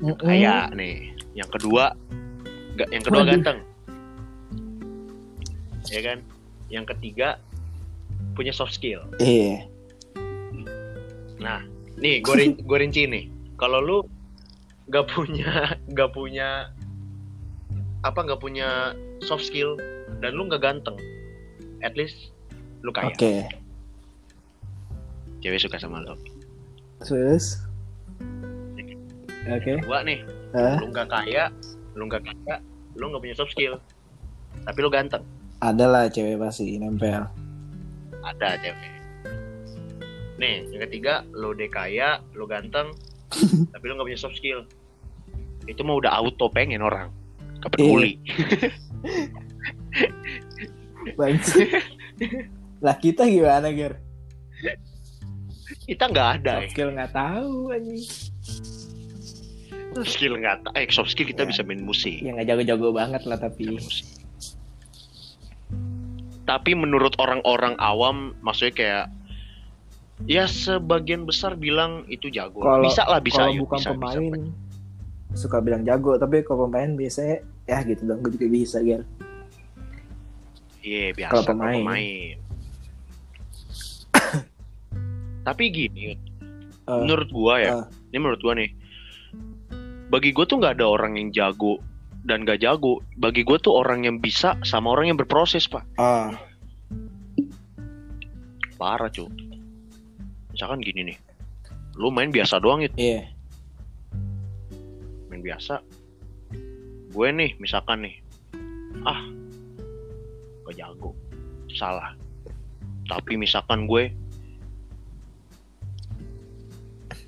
Mm-mm. 0.00 0.16
kaya 0.20 0.68
nih. 0.76 1.12
Yang 1.36 1.50
kedua 1.56 1.96
nggak 2.76 2.88
yang 2.92 3.04
kedua 3.04 3.20
Waduh. 3.24 3.32
ganteng. 3.36 3.58
Ya 5.88 6.00
kan? 6.04 6.18
Yang 6.68 6.84
ketiga 6.96 7.40
punya 8.36 8.52
soft 8.52 8.76
skill. 8.76 9.04
Iya. 9.20 9.64
Nah 11.40 11.64
nih 12.00 12.20
gue 12.24 12.34
rin 12.36 12.50
gue 12.60 12.78
rinci 12.78 13.08
nih. 13.08 13.28
Kalau 13.56 13.80
lu 13.80 13.98
nggak 14.88 15.06
punya 15.12 15.52
nggak 15.92 16.10
punya 16.12 16.72
apa 18.00 18.20
nggak 18.24 18.40
punya 18.40 18.96
soft 19.20 19.44
skill 19.44 19.76
dan 20.24 20.32
lu 20.36 20.48
nggak 20.48 20.64
ganteng 20.64 20.96
at 21.80 21.96
least 21.96 22.32
lu 22.84 22.92
kaya. 22.92 23.12
Oke. 23.12 23.48
Cewek 25.40 25.60
suka 25.60 25.80
sama 25.80 26.04
lu 26.04 26.12
terus? 27.04 27.60
Oke. 29.48 29.80
Gua 29.84 30.04
nih. 30.04 30.20
Hah? 30.50 30.82
lu 30.82 30.90
nggak 30.90 31.06
kaya 31.06 31.46
lu 31.94 32.10
nggak 32.10 32.26
kaya 32.26 32.58
lu 32.98 33.04
nggak 33.10 33.22
punya 33.22 33.36
soft 33.38 33.54
skill. 33.54 33.78
Tapi 34.66 34.78
lu 34.82 34.90
ganteng. 34.90 35.22
Ada 35.62 35.86
lah 35.86 36.04
cewek 36.10 36.40
pasti 36.40 36.78
nempel. 36.80 37.28
Ada 38.24 38.58
cewek. 38.58 38.90
Nih 40.40 40.66
yang 40.72 40.82
ketiga 40.88 41.22
lu 41.32 41.54
udah 41.54 41.70
kaya 41.70 42.18
lu 42.34 42.48
ganteng 42.50 42.90
tapi 43.72 43.84
lu 43.86 43.92
nggak 43.98 44.08
punya 44.10 44.20
soft 44.20 44.36
skill. 44.36 44.66
Itu 45.68 45.86
mah 45.86 46.02
udah 46.02 46.12
auto 46.18 46.50
pengen 46.50 46.82
orang. 46.82 47.14
Gak 47.60 47.76
peduli. 47.76 48.16
Bangsat. 51.18 51.68
lah 52.84 52.96
kita 52.96 53.28
gimana 53.28 53.68
Ger? 53.72 54.00
Kita 55.90 56.06
nggak 56.06 56.28
ada 56.38 56.54
Soft 56.56 56.70
skill 56.70 56.90
nggak 56.92 57.10
tahu 57.10 57.54
anjing 57.68 58.02
ya. 59.90 60.02
skill 60.06 60.34
nggak 60.36 60.56
ta- 60.62 60.74
eh 60.76 60.86
soft 60.88 61.10
skill 61.10 61.26
kita 61.26 61.42
Ya. 61.42 61.48
bisa 61.50 61.60
main 61.62 61.82
musik 61.82 62.14
ya 62.16 62.30
nggak 62.30 62.46
jago-jago 62.46 62.88
banget 62.92 63.22
lah 63.26 63.36
tapi 63.36 63.74
tapi 66.44 66.72
menurut 66.72 67.14
orang-orang 67.16 67.74
awam 67.78 68.16
maksudnya 68.40 68.70
kayak 68.72 69.06
ya 70.24 70.44
sebagian 70.44 71.24
besar 71.24 71.54
bilang 71.54 72.06
itu 72.06 72.26
jago 72.28 72.60
Kalau- 72.60 72.82
bisa 72.82 73.02
lah 73.04 73.18
bisa 73.18 73.42
kalau 73.44 73.58
bukan 73.60 73.78
bisa, 73.78 73.90
pemain 73.90 74.22
bisa. 74.22 74.50
suka 75.36 75.58
bilang 75.58 75.82
jago 75.82 76.14
tapi 76.16 76.42
kalau 76.42 76.66
pemain 76.66 76.90
biasanya 76.92 77.36
ya 77.64 77.82
gitu 77.82 78.02
dong 78.04 78.18
gue 78.20 78.30
juga 78.32 78.46
bisa 78.48 78.78
Ger 78.80 79.02
iya 80.80 81.10
biasa 81.12 81.30
Kalau 81.30 81.42
kalau 81.44 81.54
pemain. 81.56 81.82
pemain, 81.82 82.36
tapi 85.44 85.72
gini 85.72 86.16
Eh, 86.90 87.00
menurut 87.06 87.28
gua 87.30 87.54
ya 87.62 87.70
eh. 87.70 87.84
ini 88.10 88.18
menurut 88.18 88.40
gua 88.42 88.54
nih 88.58 88.70
bagi 90.10 90.34
gua 90.34 90.44
tuh 90.48 90.58
nggak 90.58 90.80
ada 90.80 90.86
orang 90.90 91.14
yang 91.14 91.30
jago 91.30 91.78
dan 92.20 92.44
gak 92.44 92.60
jago. 92.60 93.00
Bagi 93.16 93.48
gua 93.48 93.56
tuh 93.56 93.80
orang 93.80 94.04
yang 94.04 94.20
bisa 94.20 94.52
sama 94.60 94.92
orang 94.92 95.08
yang 95.08 95.16
berproses 95.16 95.64
pak. 95.64 95.86
Ah. 95.96 96.36
Parah 98.76 99.08
cuy 99.08 99.28
misalkan 100.50 100.84
gini 100.84 101.14
nih 101.14 101.18
lu 101.96 102.12
main 102.12 102.28
biasa 102.28 102.60
doang 102.60 102.84
itu 102.84 102.92
iya. 103.00 103.24
Main 105.32 105.46
biasa. 105.46 105.78
Gue 107.14 107.30
nih 107.30 107.54
misalkan 107.62 108.02
nih 108.02 108.18
ah 109.06 109.24
gak 110.66 110.74
jago. 110.76 111.14
Salah. 111.70 112.12
Tapi 113.06 113.38
misalkan 113.38 113.86
gue 113.86 114.10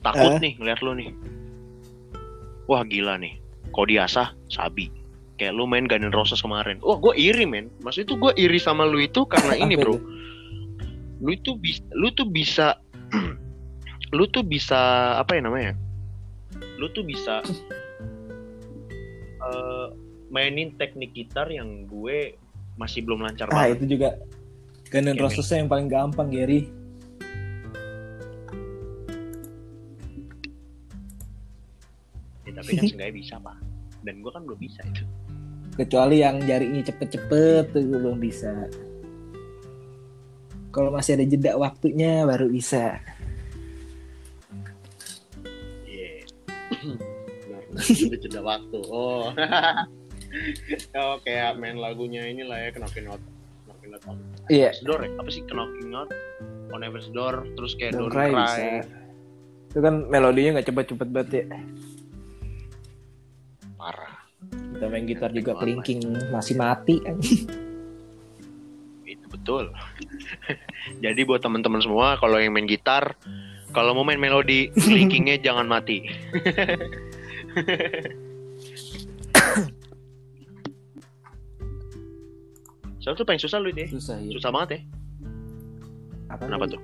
takut 0.02 0.36
Eh? 0.36 0.38
nih 0.42 0.52
ngeliat 0.58 0.80
lu 0.82 0.92
nih. 0.94 1.10
Wah 2.66 2.82
gila 2.82 3.18
nih. 3.18 3.38
Kok 3.72 3.86
diasah 3.88 4.34
sabi. 4.46 4.90
Kayak 5.36 5.56
lu 5.56 5.64
main 5.64 5.88
Guns 5.88 6.04
N' 6.04 6.14
Roses 6.14 6.38
kemarin. 6.38 6.78
Wah 6.84 6.98
gue 6.98 7.14
iri 7.16 7.42
men. 7.42 7.72
Maksud 7.82 8.06
itu 8.06 8.14
gue 8.14 8.30
iri 8.36 8.58
sama 8.58 8.84
lu 8.84 9.00
itu 9.00 9.24
karena 9.26 9.54
ini 9.56 9.74
bro. 9.74 9.96
Itu? 11.22 11.22
lu 11.22 11.38
tuh 11.38 11.54
bisa 11.54 11.82
lu 11.94 12.08
tuh 12.10 12.26
bisa 12.26 12.66
lu 14.10 14.26
tuh 14.28 14.42
bisa 14.42 15.14
apa 15.16 15.38
ya 15.38 15.42
namanya? 15.46 15.72
Lu 16.76 16.90
tuh 16.90 17.06
bisa 17.06 17.40
eh, 19.48 19.86
mainin 20.28 20.74
teknik 20.76 21.14
gitar 21.14 21.46
yang 21.46 21.86
gue 21.86 22.34
masih 22.74 23.06
belum 23.06 23.22
lancar 23.22 23.46
ah 23.50 23.70
banget. 23.70 23.78
itu 23.78 23.84
juga. 23.98 24.18
Guns 24.90 25.08
N' 25.08 25.16
Rosesnya 25.16 25.62
yang 25.62 25.70
paling 25.70 25.88
gampang 25.88 26.28
Gary 26.28 26.68
tapi 32.62 32.78
kan 32.78 32.84
seenggaknya 32.90 33.14
bisa 33.14 33.34
pak 33.42 33.56
dan 34.06 34.14
gue 34.22 34.30
kan 34.30 34.42
belum 34.46 34.60
bisa 34.62 34.80
itu 34.86 35.04
kecuali 35.72 36.20
yang 36.22 36.36
jarinya 36.46 36.82
cepet-cepet 36.84 37.64
tuh 37.74 37.82
gue 37.82 37.98
belum 37.98 38.20
bisa 38.22 38.52
kalau 40.72 40.88
masih 40.94 41.20
ada 41.20 41.24
jeda 41.26 41.52
waktunya 41.58 42.24
baru 42.24 42.48
bisa 42.48 43.02
Iya. 45.84 46.24
Benar, 47.72 48.20
jeda 48.20 48.40
waktu. 48.40 48.78
Oh. 48.88 49.32
oh 51.00 51.16
kayak 51.24 51.60
main 51.60 51.76
lagunya 51.76 52.24
inilah 52.24 52.56
ya 52.56 52.72
knocking 52.80 53.08
out. 53.08 53.20
Knocking 53.68 53.92
out 53.92 54.04
on 54.08 54.16
iya 54.48 54.72
Door 54.80 55.04
ya? 55.04 55.10
Apa 55.20 55.28
sih 55.28 55.44
knocking 55.44 55.92
out 55.92 56.08
on 56.72 56.80
Heaven's 56.80 57.08
Door 57.12 57.52
terus 57.54 57.76
kayak 57.76 57.92
Don't 57.94 58.08
Don't, 58.08 58.16
Cry 58.16 58.30
Cry. 58.32 58.80
itu 59.72 59.80
kan 59.80 59.94
melodinya 60.08 60.60
nggak 60.60 60.68
cepet-cepet 60.68 61.08
banget 61.08 61.30
ya 61.32 61.44
Parah. 63.82 64.14
kita 64.78 64.86
main 64.86 65.02
gitar 65.10 65.34
juga 65.34 65.58
Banget, 65.58 65.82
kelingking 65.82 66.30
masih 66.30 66.54
mati 66.54 67.02
Itu 69.02 69.26
betul. 69.26 69.74
Jadi 71.04 71.20
buat 71.26 71.42
teman-teman 71.42 71.82
semua 71.82 72.14
kalau 72.22 72.38
yang 72.38 72.54
main 72.54 72.70
gitar 72.70 73.18
kalau 73.74 73.90
mau 73.98 74.06
main 74.06 74.22
melodi 74.22 74.70
linkingnya 74.78 75.42
jangan 75.50 75.66
mati. 75.66 76.06
Siapa 83.02 83.18
tuh 83.18 83.26
paling 83.26 83.42
susah 83.42 83.58
lu 83.58 83.74
deh? 83.74 83.90
susah 83.90 84.14
ya 84.22 84.30
Susah 84.38 84.54
banget 84.54 84.78
ya. 84.78 84.80
apa 86.30 86.46
Kenapa 86.46 86.70
tuh? 86.70 86.78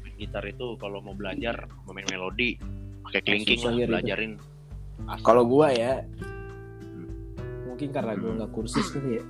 Main 0.00 0.14
gitar 0.16 0.40
itu 0.48 0.72
kalau 0.80 1.04
mau 1.04 1.12
belajar, 1.12 1.68
mau 1.84 1.92
main 1.92 2.08
melodi, 2.08 2.56
pakai 3.12 3.42
Susah 3.42 3.68
lah, 3.68 3.74
ya, 3.74 3.82
itu. 3.82 3.90
belajarin. 3.90 4.32
Kalau 5.20 5.42
gua 5.42 5.68
ya 5.70 5.92
mungkin 7.66 7.88
karena 7.90 8.12
gua 8.14 8.30
Hmm. 8.30 8.38
nggak 8.38 8.52
kursus 8.52 8.86
kali 8.90 9.16
ya 9.16 9.24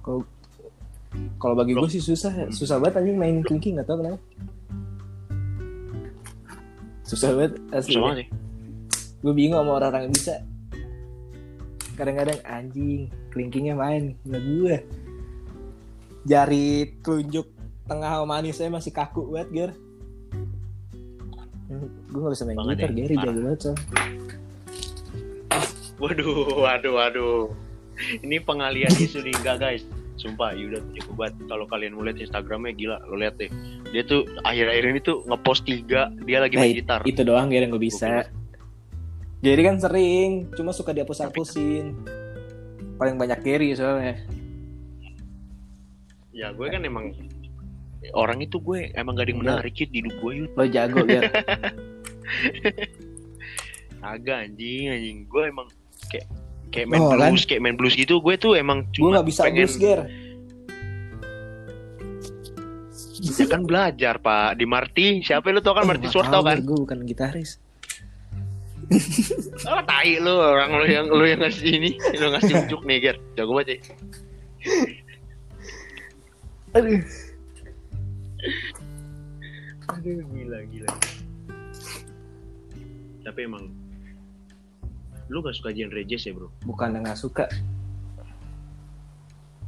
kalau 0.00 0.20
kalau 1.36 1.54
bagi 1.54 1.74
gua 1.74 1.90
sih 1.90 1.98
susah 1.98 2.30
Hmm. 2.30 2.48
susah 2.48 2.78
banget 2.78 3.02
anjing 3.02 3.18
main 3.18 3.36
kelingking 3.42 3.74
nggak 3.74 3.88
tahu 3.90 3.98
kenapa 4.00 4.18
susah 7.02 7.30
banget 7.34 7.52
asli 7.74 7.90
susah 7.90 8.02
banget 8.06 8.18
sih. 8.22 8.28
gue 9.20 9.32
bingung 9.34 9.58
sama 9.58 9.72
orang-orang 9.76 10.02
yang 10.06 10.14
bisa 10.14 10.34
kadang-kadang 11.98 12.38
anjing 12.46 13.10
kelingkingnya 13.28 13.74
main 13.74 14.14
nggak 14.22 14.42
gue 14.46 14.76
jari 16.24 16.66
telunjuk 17.02 17.50
tengah 17.84 18.22
manis 18.22 18.56
saya 18.56 18.70
masih 18.70 18.94
kaku 18.94 19.26
banget 19.28 19.48
ger 19.50 19.70
gue 21.70 22.18
gak 22.18 22.32
bisa 22.34 22.44
main 22.46 22.56
Banget 22.58 22.76
gitar 22.82 22.90
ya, 22.90 22.96
Gary 22.98 23.14
jago 23.14 23.40
banget. 23.46 23.60
Waduh, 26.00 26.34
waduh, 26.64 26.92
waduh. 26.96 27.40
Ini 28.24 28.42
pengalian 28.42 28.90
isu 28.96 29.22
nih. 29.22 29.36
Enggak 29.38 29.58
guys. 29.62 29.84
sumpah 30.20 30.52
Yuda 30.52 30.84
tuh 30.84 30.92
jago 31.00 31.12
banget. 31.16 31.34
Kalau 31.48 31.64
kalian 31.64 31.96
mau 31.96 32.04
lihat 32.04 32.20
Instagramnya 32.20 32.76
gila 32.76 32.96
lo 33.08 33.16
lihat 33.16 33.40
deh. 33.40 33.48
Dia 33.88 34.04
tuh 34.04 34.28
akhir-akhir 34.44 34.84
ini 34.92 35.00
tuh 35.00 35.24
ngepost 35.24 35.64
tiga 35.64 36.12
dia 36.28 36.44
lagi 36.44 36.60
Nah, 36.60 36.68
main 36.68 36.76
gitar. 36.76 37.00
itu 37.08 37.24
doang 37.24 37.48
Ger 37.48 37.64
yang 37.64 37.72
gue 37.72 37.80
bisa. 37.80 38.28
Gary 39.40 39.62
kan 39.64 39.80
sering 39.80 40.52
cuma 40.52 40.76
suka 40.76 40.92
dihapus-hapusin. 40.92 41.96
Paling 43.00 43.16
banyak 43.16 43.40
Gary 43.40 43.72
soalnya. 43.72 44.20
Ya 46.36 46.52
gue 46.52 46.66
kan 46.68 46.84
emang 46.84 47.16
orang 48.12 48.40
itu 48.40 48.56
gue 48.58 48.90
emang 48.92 49.12
gak 49.12 49.22
ada 49.22 49.30
yang 49.30 49.40
Enggak. 49.40 49.54
menarik 49.60 49.74
Yud, 49.76 49.88
di 49.88 49.96
hidup 50.00 50.14
gue 50.16 50.32
Yud. 50.34 50.50
lo 50.52 50.64
jago 50.66 51.00
Ger 51.04 51.24
agak 54.02 54.36
anjing 54.46 54.82
anjing. 54.88 55.18
Gue 55.26 55.42
emang 55.46 55.66
kayak 56.08 56.26
kayak 56.70 56.86
main 56.88 56.98
Oh, 56.98 57.12
kan? 57.12 57.28
blues 57.28 57.42
kayak 57.44 57.60
main 57.60 57.74
blues 57.74 57.92
gitu 57.92 58.18
gue 58.18 58.34
tuh 58.34 58.54
emang 58.54 58.86
gue 58.86 58.92
cuma 58.96 59.06
nggak 59.14 59.26
bisa 59.28 59.40
pengen 59.44 59.56
blues 59.60 59.74
Ger. 59.76 60.00
Ya 63.20 63.46
kan 63.46 63.62
belajar 63.62 64.14
pak. 64.16 64.56
Di 64.56 64.64
Marty 64.64 65.20
siapa 65.20 65.48
lu 65.48 65.60
tau 65.60 65.74
kan? 65.74 65.84
Marty 65.84 66.08
Swart 66.08 66.28
tau 66.28 66.40
kan? 66.40 66.60
Gue 66.60 66.78
bukan 66.78 67.04
gitaris. 67.04 67.58
Oh 69.62 69.78
tai 69.84 70.18
lu 70.18 70.34
orang 70.34 70.72
lu 70.72 70.82
yang 70.82 71.06
lu 71.06 71.22
yang 71.22 71.38
ngasih 71.38 71.70
ini. 71.70 71.90
Lu 72.16 72.26
ngasih 72.32 72.52
unjuk 72.58 72.80
nih 72.82 72.96
Ger. 73.00 73.16
Jago 73.34 73.54
banget 73.54 73.68
ya 73.70 73.78
aduh 76.70 77.02
Aduh, 79.90 80.22
gila 80.30 80.58
gila. 80.70 80.90
Tapi 83.26 83.40
emang 83.44 83.68
lu 85.30 85.38
gak 85.46 85.54
suka 85.54 85.70
genre 85.70 86.02
jazz 86.02 86.26
ya 86.26 86.34
bro? 86.34 86.50
bukan 86.66 86.98
yang 86.98 87.06
nggak 87.06 87.20
suka. 87.20 87.46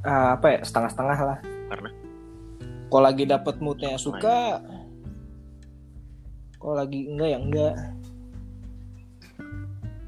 Ah, 0.03 0.35
apa 0.35 0.59
ya? 0.59 0.61
Setengah-setengah 0.67 1.19
lah. 1.23 1.39
Karena? 1.71 1.91
Kalau 2.91 3.05
lagi 3.07 3.25
dapet 3.25 3.55
moodnya 3.63 3.97
suka 3.97 4.61
kalau 6.63 6.79
lagi 6.79 7.11
enggak 7.11 7.29
ya 7.35 7.39
enggak. 7.43 7.75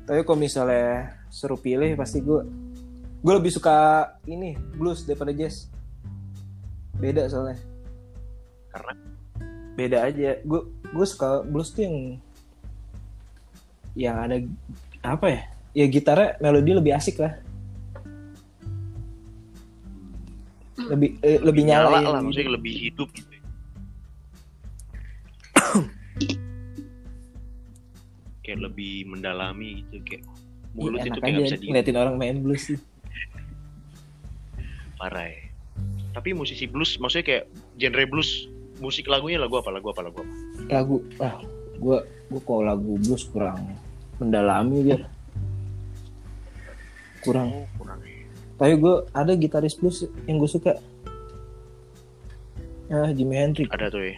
Tapi 0.06 0.20
kalau 0.22 0.38
misalnya 0.38 1.18
suruh 1.26 1.58
pilih 1.58 1.98
pasti 1.98 2.22
gue 2.22 2.46
gue 3.24 3.34
lebih 3.34 3.50
suka 3.50 4.06
ini 4.30 4.54
blues 4.78 5.02
daripada 5.02 5.34
jazz. 5.34 5.66
Beda 6.94 7.26
soalnya 7.26 7.73
karena 8.74 8.92
beda 9.78 9.98
aja 10.02 10.42
gue 10.42 10.60
gue 10.66 11.06
suka 11.06 11.46
blues 11.46 11.70
tuh 11.70 11.86
yang 11.86 12.18
yang 13.94 14.16
ada 14.18 14.42
apa 15.06 15.26
ya 15.30 15.42
ya 15.74 15.86
gitarnya 15.86 16.34
melodi 16.42 16.74
lebih 16.74 16.92
asik 16.98 17.22
lah 17.22 17.38
lebih 20.74 21.16
eh, 21.22 21.38
lebih 21.40 21.62
nyala, 21.64 22.02
lah, 22.02 22.02
gitu. 22.02 22.26
maksudnya 22.28 22.52
lebih 22.60 22.74
hidup 22.76 23.08
gitu. 23.14 23.30
ya. 23.30 23.42
kayak 28.44 28.58
lebih 28.60 29.06
mendalami 29.08 29.86
gitu 29.86 30.02
kayak 30.04 30.26
mulut 30.74 30.98
Iya, 31.00 31.14
itu 31.14 31.20
kayak 31.22 31.46
bisa 31.46 31.56
di 31.56 31.66
ngeliatin 31.70 31.96
orang 31.96 32.18
main 32.18 32.42
blues 32.42 32.74
sih 32.74 32.78
parah 34.98 35.26
ya. 35.26 35.42
Tapi 36.14 36.30
musisi 36.30 36.70
blues 36.70 36.96
maksudnya 37.02 37.26
kayak 37.26 37.44
genre 37.78 38.04
blues 38.06 38.46
musik 38.76 39.06
lagunya 39.06 39.36
lagu 39.36 39.54
apa 39.54 39.70
lagu 39.70 39.88
apa 39.88 40.00
lagu 40.02 40.18
apa? 40.18 40.32
lagu 40.68 40.96
ah 41.18 41.36
gue 41.74 41.98
gue 42.02 42.40
kalau 42.42 42.62
lagu 42.64 42.96
blues 42.96 43.24
kurang 43.26 43.60
mendalami 44.16 44.78
biar 44.82 45.02
kurang 47.20 47.48
Oh, 47.50 47.66
kurang 47.76 47.98
ya. 48.00 48.24
tapi 48.54 48.72
gue 48.76 48.94
ada 49.10 49.32
gitaris 49.32 49.74
blues 49.74 49.98
yang 50.24 50.36
gue 50.36 50.46
suka 50.46 50.76
ah 52.86 53.10
Jimi 53.10 53.34
Hendrix 53.34 53.68
Ada 53.68 53.88
tuh 53.88 54.02
ya. 54.02 54.16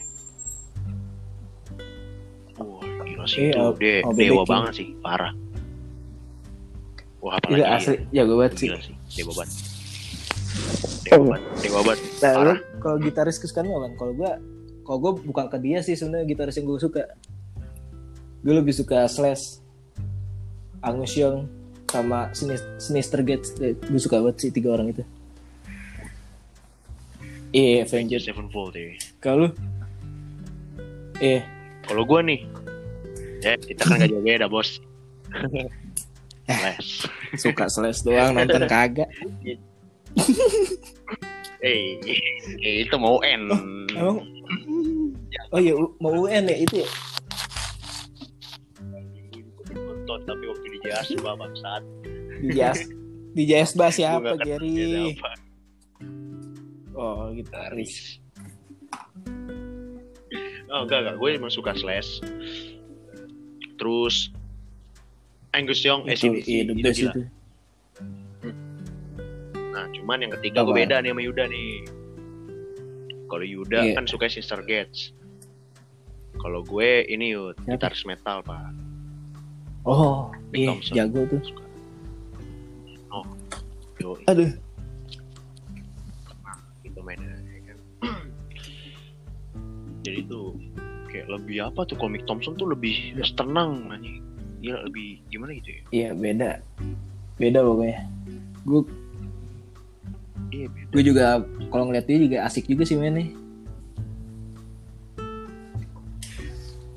Wah, 2.57 2.83
gila 3.05 3.25
sih 3.25 3.41
Eh, 3.43 3.49
itu. 3.49 3.61
Albert 4.03 4.17
dewa 4.17 4.43
banget 4.45 4.73
sih, 4.75 4.89
parah. 4.99 5.33
Wah, 7.21 7.37
apalagi 7.37 7.63
Iya 7.63 7.67
asli 7.73 7.95
jago 8.11 8.35
banget 8.37 8.53
sih 8.57 8.69
Gila 8.69 8.81
sih, 8.83 8.95
dewa 9.15 9.33
banget. 9.35 9.55
Dewa 11.07 11.23
banget, 11.23 11.43
dewa 11.63 11.81
banget. 11.83 12.01
Nah, 12.19 12.33
lu 12.43 12.53
kalau 12.83 12.97
gitaris 12.99 13.39
kesukaan 13.39 13.67
lo 13.67 13.79
kan 13.81 13.93
kalau 13.95 14.13
gue 14.13 14.31
kalau 14.83 14.99
gue 14.99 15.13
bukan 15.23 15.47
ke 15.47 15.59
dia 15.59 15.79
sih 15.81 15.95
sebenarnya 15.95 16.27
gitaris 16.27 16.57
yang 16.59 16.67
gue 16.67 16.79
suka. 16.79 17.03
Gue 18.43 18.55
lebih 18.55 18.71
suka 18.71 19.07
Slash 19.07 19.59
Angus 20.83 21.15
Young 21.15 21.47
sama 21.87 22.31
Sinis- 22.31 22.67
Sinister 22.79 23.23
Gates. 23.23 23.55
Gue 23.59 24.01
suka 24.01 24.19
banget 24.19 24.47
sih 24.47 24.51
tiga 24.51 24.75
orang 24.75 24.91
itu. 24.91 25.03
Eh 27.51 27.81
Avengers 27.81 27.91
Avengers. 27.91 28.25
Sevenfold 28.27 28.75
ya. 28.75 28.95
kalau 29.19 29.49
eh 31.23 31.41
Kalau 31.87 32.03
gua 32.03 32.19
nih, 32.19 32.43
ya 33.41 33.55
kita 33.55 33.87
kan 33.87 34.03
gak 34.03 34.11
jauh 34.11 34.19
beda 34.21 34.51
bos. 34.51 34.83
Les. 36.51 37.07
suka 37.39 37.71
Slash 37.71 38.03
doang 38.03 38.35
nonton 38.35 38.67
kagak 38.67 39.07
Eh, 41.65 41.97
eh, 42.63 42.75
itu 42.85 42.97
mau 43.01 43.17
N. 43.25 43.49
emang 43.97 44.21
oh 45.53 45.59
iya 45.61 45.73
mau 45.99 46.13
UN 46.13 46.47
ya 46.47 46.57
itu 46.63 46.75
ya? 46.85 46.89
Nonton 49.73 50.19
tapi 50.27 50.45
waktu 50.47 50.67
di 50.69 50.79
JAS 50.85 51.07
coba 51.19 51.33
bangsat. 51.41 51.83
di 52.37 52.53
Jas 52.53 52.79
di 53.33 53.43
Jas 53.49 53.71
Bah 53.73 53.89
siapa 53.89 54.37
Gary 54.37 55.17
siapa. 55.17 55.31
oh 56.93 57.33
gitaris 57.33 58.21
Oh 60.67 60.83
enggak 60.83 60.99
enggak, 61.07 61.17
gue 61.23 61.31
emang 61.39 61.53
suka 61.53 61.73
Slash. 61.79 62.21
Terus 63.79 64.35
Angus 65.55 65.81
Young, 65.87 66.05
itu 66.11 66.27
SCDC, 66.27 66.47
iya 66.51 66.63
itu 66.67 66.73
itu 67.07 67.23
Nah, 69.77 69.87
cuman 69.93 70.19
yang 70.25 70.33
ketiga 70.41 70.65
gue 70.65 70.75
beda 70.75 70.99
nih 70.99 71.13
sama 71.13 71.21
Yuda 71.21 71.45
nih. 71.47 71.71
Kalau 73.27 73.45
Yuda 73.45 73.79
Iya. 73.83 73.93
kan 73.93 74.05
suka 74.09 74.27
Sister 74.27 74.65
Gates. 74.65 75.13
Kalau 76.37 76.61
gue 76.63 77.05
ini 77.07 77.33
Yud, 77.33 77.57
gitaris 77.65 78.05
metal, 78.05 78.41
Pak. 78.41 78.73
oh 79.85 80.33
Nick 80.51 80.61
iya 80.61 80.69
Thompson. 80.69 80.95
jago 80.97 81.21
tuh 81.29 81.41
Yo, 83.97 84.13
aduh 84.29 84.51
gitu 86.83 87.01
mainnya 87.01 87.33
ya 87.33 87.61
kan. 87.65 87.79
Jadi 90.05 90.21
tuh 90.27 90.55
kayak 91.09 91.27
lebih 91.31 91.65
apa 91.65 91.85
tuh 91.85 91.97
komik 91.97 92.23
Thompson 92.29 92.55
tuh 92.55 92.69
lebih 92.69 93.17
tenang 93.35 93.89
anjing. 93.89 94.21
Dia 94.61 94.77
lebih 94.85 95.21
gimana 95.29 95.57
gitu 95.57 95.73
ya? 95.73 95.81
iya 95.91 96.09
beda 96.13 96.61
beda 97.37 97.61
pokoknya 97.61 98.01
gue 98.65 98.81
Iya, 100.55 100.67
beda. 100.71 100.91
gue 100.95 101.03
juga 101.03 101.27
kalau 101.75 101.91
ngeliat 101.91 102.07
dia 102.07 102.19
juga 102.23 102.39
asik 102.47 102.71
juga 102.71 102.87
sih 102.87 102.95
mainnya 102.95 103.27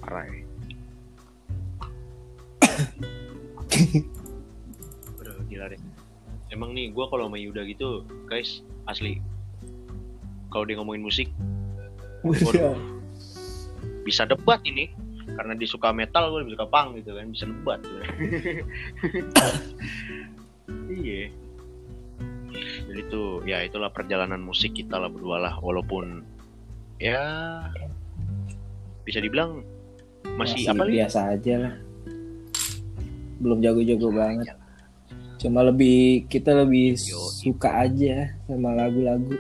parah 0.10 0.26
ya. 0.26 0.42
Udah 5.22 5.34
gila 5.46 5.66
deh. 5.70 5.82
Emang 6.50 6.74
nih 6.74 6.90
gue 6.90 7.06
kalau 7.14 7.30
sama 7.30 7.38
Yuda 7.38 7.62
gitu, 7.70 8.02
guys, 8.26 8.66
asli. 8.90 9.22
Kalau 10.50 10.66
dia 10.66 10.82
ngomongin 10.82 11.06
musik, 11.06 11.30
Waduh. 12.26 12.74
bisa 14.02 14.26
debat 14.26 14.58
ini. 14.66 14.90
Karena 15.30 15.54
dia 15.54 15.70
suka 15.70 15.94
metal, 15.94 16.34
gue 16.34 16.42
lebih 16.42 16.58
suka 16.58 16.66
punk 16.74 16.98
gitu 16.98 17.14
kan, 17.14 17.30
bisa 17.30 17.46
debat. 17.46 17.80
gitu. 17.86 18.02
iya. 21.06 21.30
Tuh, 23.08 23.42
ya 23.48 23.64
itulah 23.64 23.90
perjalanan 23.96 24.44
musik 24.44 24.76
kita 24.76 25.00
lah 25.00 25.08
berdua 25.08 25.40
lah, 25.40 25.56
walaupun 25.64 26.22
ya 27.00 27.24
bisa 29.08 29.24
dibilang 29.24 29.64
masih, 30.36 30.68
apa 30.68 30.84
nih? 30.84 31.00
biasa 31.00 31.20
aja 31.32 31.54
lah. 31.58 31.76
Belum 33.40 33.64
jago-jago 33.64 34.12
banget. 34.12 34.56
cuma 35.40 35.64
lebih 35.64 36.28
kita 36.28 36.52
lebih 36.52 37.00
Yo. 37.00 37.16
suka 37.40 37.88
aja 37.88 38.36
sama 38.44 38.76
lagu-lagu. 38.76 39.32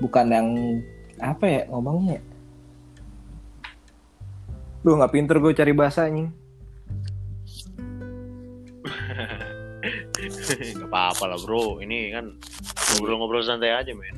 Bukan 0.00 0.26
yang 0.32 0.48
apa 1.20 1.44
ya 1.44 1.60
ngomongnya? 1.68 2.24
Lu 4.80 4.96
nggak 4.96 5.12
pinter 5.12 5.36
gue 5.36 5.52
cari 5.52 5.76
bahasanya 5.76 6.32
apa-apa 10.88 11.36
lah 11.36 11.38
bro, 11.44 11.84
ini 11.84 12.08
kan 12.16 12.32
ngobrol-ngobrol 12.96 13.44
santai 13.44 13.76
aja 13.76 13.92
men. 13.92 14.16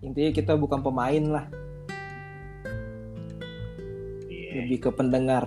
intinya 0.00 0.32
kita 0.32 0.56
bukan 0.56 0.80
pemain 0.80 1.24
lah. 1.28 1.44
Iya, 4.30 4.64
lebih 4.64 4.88
ke 4.88 4.90
pendengar. 4.94 5.44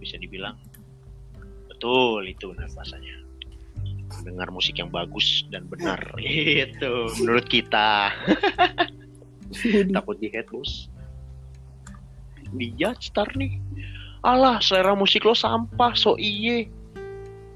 Bisa 0.00 0.16
dibilang. 0.16 0.56
Betul 1.68 2.30
itu 2.30 2.54
benar 2.54 2.70
bahasanya. 2.72 3.20
mendengar 4.14 4.48
musik 4.54 4.78
yang 4.78 4.94
bagus 4.94 5.42
dan 5.50 5.66
benar. 5.66 5.98
Itu 6.70 7.10
menurut 7.18 7.50
kita. 7.50 8.14
Takut 9.90 10.16
di 10.22 10.30
head 10.30 10.46
bos. 10.48 10.86
Di 12.54 12.70
star 13.02 13.26
nih. 13.34 13.58
Alah 14.22 14.62
selera 14.62 14.94
musik 14.94 15.26
lo 15.26 15.34
sampah 15.34 15.92
so 15.98 16.14
iye 16.16 16.70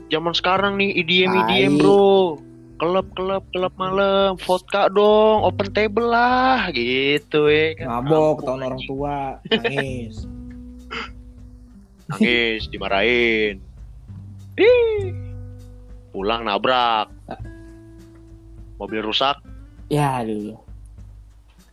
zaman 0.09 0.33
sekarang 0.33 0.77
nih 0.77 0.93
IDM 0.97 1.31
IDM 1.31 1.73
bro 1.77 2.39
klub 2.77 3.07
klub 3.13 3.43
klub 3.51 3.73
malam 3.75 4.39
vodka 4.39 4.87
dong 4.89 5.43
open 5.43 5.69
table 5.69 6.07
lah 6.07 6.71
gitu 6.71 7.47
ya 7.47 7.75
kan. 7.77 8.01
Mabok, 8.01 8.41
tahun 8.41 8.61
orang 8.65 8.83
tua, 8.85 9.19
nangis. 9.45 10.23
nangis 12.09 12.63
dimarahin 12.67 13.61
Ih. 14.57 15.13
pulang 16.09 16.43
nabrak 16.43 17.11
mobil 18.77 19.03
rusak 19.03 19.37
Ya 19.87 20.21
dulu. 20.21 20.57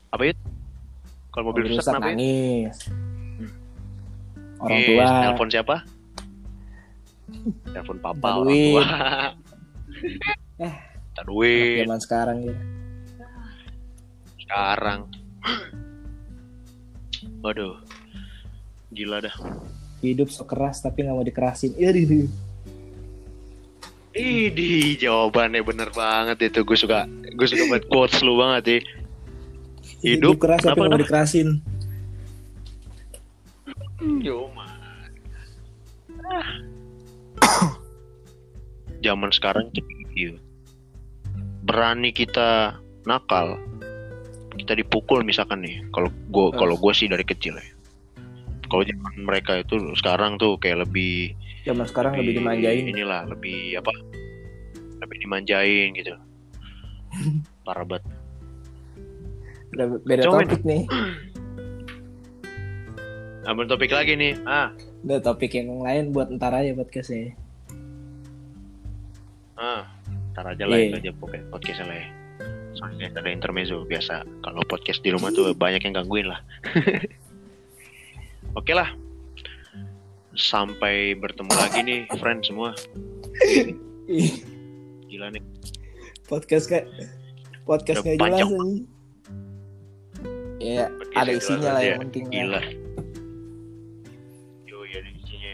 apa 0.10 0.24
itu 0.26 0.40
kalau 1.30 1.52
mobil, 1.52 1.64
Mobil 1.64 1.72
rusak, 1.74 1.84
rusak 1.84 1.92
kenapa 1.94 2.08
ya? 2.08 2.12
nangis. 2.12 2.76
Orang 4.58 4.72
Eh, 4.74 4.88
tua. 4.90 5.06
telepon 5.22 5.50
siapa 5.50 5.76
telepon 7.70 7.98
papa 8.00 8.28
orang 8.42 8.48
duit. 8.48 8.72
tua 8.72 8.86
Eh. 10.66 10.76
Duit 11.24 11.84
Zaman 11.84 12.00
sekarang 12.00 12.38
ya. 12.44 12.56
sekarang 14.46 15.00
waduh 17.42 17.76
gila 18.92 19.20
dah 19.20 19.34
Hidup 20.00 20.30
so 20.30 20.46
keras 20.46 20.86
tapi 20.86 21.02
nggak 21.02 21.16
mau 21.18 21.26
dikerasin. 21.26 21.74
Di 24.16 24.22
Idi 24.48 24.96
jawabannya 24.96 25.60
bener 25.60 25.90
banget 25.92 26.40
itu 26.46 26.64
gue 26.64 26.78
suka 26.78 27.04
gue 27.36 27.48
suka 27.50 27.64
banget 27.68 27.86
quotes 27.90 28.22
lu 28.22 28.38
banget 28.38 28.64
ya 28.64 28.80
Hidup, 30.06 30.38
keras 30.38 30.62
tapi 30.62 30.78
nggak 30.78 30.92
mau 30.94 31.02
dikerasin. 31.02 31.50
Yo 34.22 34.54
man. 34.54 34.70
Zaman 39.06 39.30
sekarang 39.30 39.70
tuh 39.70 39.86
gitu. 40.18 40.42
Berani 41.62 42.10
kita 42.10 42.82
nakal, 43.06 43.62
kita 44.58 44.74
dipukul 44.74 45.22
misalkan 45.22 45.62
nih. 45.62 45.86
Kalau 45.94 46.10
gua 46.34 46.50
kalau 46.58 46.74
gua 46.74 46.90
sih 46.98 47.06
dari 47.06 47.22
kecil 47.22 47.54
ya. 47.54 47.66
Kalau 48.66 48.82
zaman 48.82 49.14
mereka 49.22 49.62
itu 49.62 49.78
sekarang 49.94 50.42
tuh 50.42 50.58
kayak 50.58 50.90
lebih 50.90 51.38
Zaman 51.66 51.86
sekarang 51.86 52.18
lebih 52.18 52.42
dimanjain. 52.42 52.84
Inilah 52.90 53.30
lebih 53.30 53.78
apa? 53.78 53.94
Lebih 55.06 55.18
dimanjain 55.22 55.94
gitu. 55.94 56.14
Parah 57.66 57.86
banget. 57.86 58.06
Beda 60.06 60.22
Coba 60.26 60.46
topik 60.46 60.62
nih. 60.66 60.82
Ambil 63.46 63.66
topik 63.70 63.92
lagi 63.94 64.18
nih. 64.18 64.34
Ah, 64.50 64.74
Udah 65.06 65.22
topik 65.22 65.54
yang 65.54 65.70
lain 65.86 66.10
buat 66.10 66.34
ntar 66.34 66.50
aja 66.54 66.74
podcastnya. 66.74 67.38
Ah. 69.58 69.84
Ntar 70.32 70.46
aja 70.52 70.64
lah 70.68 70.76
Iya. 70.76 70.86
itu 70.92 70.96
aja 71.00 71.12
pokoknya 71.16 71.46
podcastnya 71.48 71.86
lah 71.88 71.98
ya. 71.98 72.08
Soalnya 72.76 73.06
ada 73.16 73.30
intermezzo 73.32 73.88
biasa. 73.88 74.14
Kalau 74.44 74.62
podcast 74.68 75.00
di 75.00 75.10
rumah 75.16 75.32
tuh 75.32 75.56
banyak 75.56 75.80
yang 75.82 75.96
gangguin 75.96 76.28
lah. 76.28 76.44
Oke 78.60 78.76
lah. 78.76 78.92
Sampai 80.36 81.16
bertemu 81.16 81.52
lagi 81.56 81.80
nih, 81.80 82.00
friend 82.20 82.44
semua. 82.44 82.76
Gila 85.08 85.32
nih. 85.32 85.44
podcast 86.28 86.68
kayak 86.68 86.92
podcast 87.64 88.04
nggak 88.04 88.20
jelas 88.20 88.44
nih. 88.44 88.84
Ya, 90.58 90.90
Podcast 90.90 91.16
ada 91.16 91.32
isinya 91.32 91.70
lah 91.72 91.84
yang 91.86 92.00
penting. 92.04 92.24
Gila. 92.28 92.62
Yo, 94.66 94.78
ya 94.84 94.98
ada 95.00 95.12
isinya. 95.14 95.54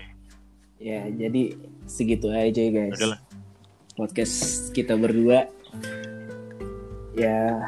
Ya, 0.79 0.99
jadi 1.11 1.41
segitu 1.85 2.31
aja 2.31 2.63
guys. 2.71 2.97
Udah 2.97 3.09
lah. 3.13 3.19
Podcast 3.95 4.69
kita 4.71 4.95
berdua. 4.95 5.51
Ya, 7.11 7.59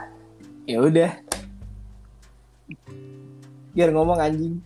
ya 0.64 0.78
udah. 0.80 1.12
Biar 3.76 3.92
ngomong 3.92 4.20
anjing. 4.22 4.64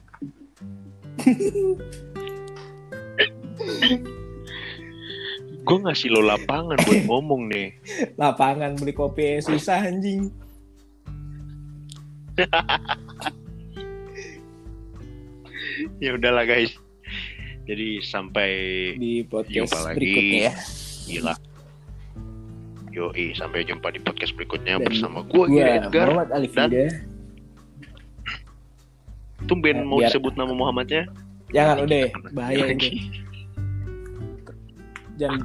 Gue 5.67 5.77
ngasih 5.83 6.13
lo 6.13 6.23
lapangan 6.23 6.79
buat 6.79 7.03
ngomong 7.09 7.51
nih. 7.51 7.75
Lapangan 8.21 8.79
beli 8.79 8.93
kopi 8.95 9.41
susah 9.43 9.83
anjing. 9.83 10.31
ya 16.03 16.13
udahlah 16.15 16.45
guys. 16.47 16.71
Jadi 17.67 17.99
sampai 17.99 18.51
Di 18.95 19.27
podcast 19.27 19.75
lagi. 19.83 19.97
berikutnya 19.99 20.39
ya. 20.47 20.53
gila. 21.03 21.35
Yoi, 22.97 23.29
sampai 23.31 23.61
jumpa 23.61 23.93
di 23.93 24.01
podcast 24.01 24.33
berikutnya 24.33 24.81
Dan 24.81 24.89
bersama 24.89 25.21
gue 25.21 25.45
Gua 25.45 25.69
Edgar. 25.69 26.09
Muhammad 26.09 26.29
Alif 26.33 26.51
dan-. 26.51 26.73
Tumben 29.45 29.77
Ya, 29.77 29.85
mau 29.85 30.01
biar- 30.01 30.09
disebut 30.09 30.33
nama 30.33 30.49
Muhammadnya. 30.49 31.05
Jangan 31.53 31.85
udah 31.85 32.03
bahaya 32.33 32.65
itu. 32.73 32.89
Jangan 35.15 35.41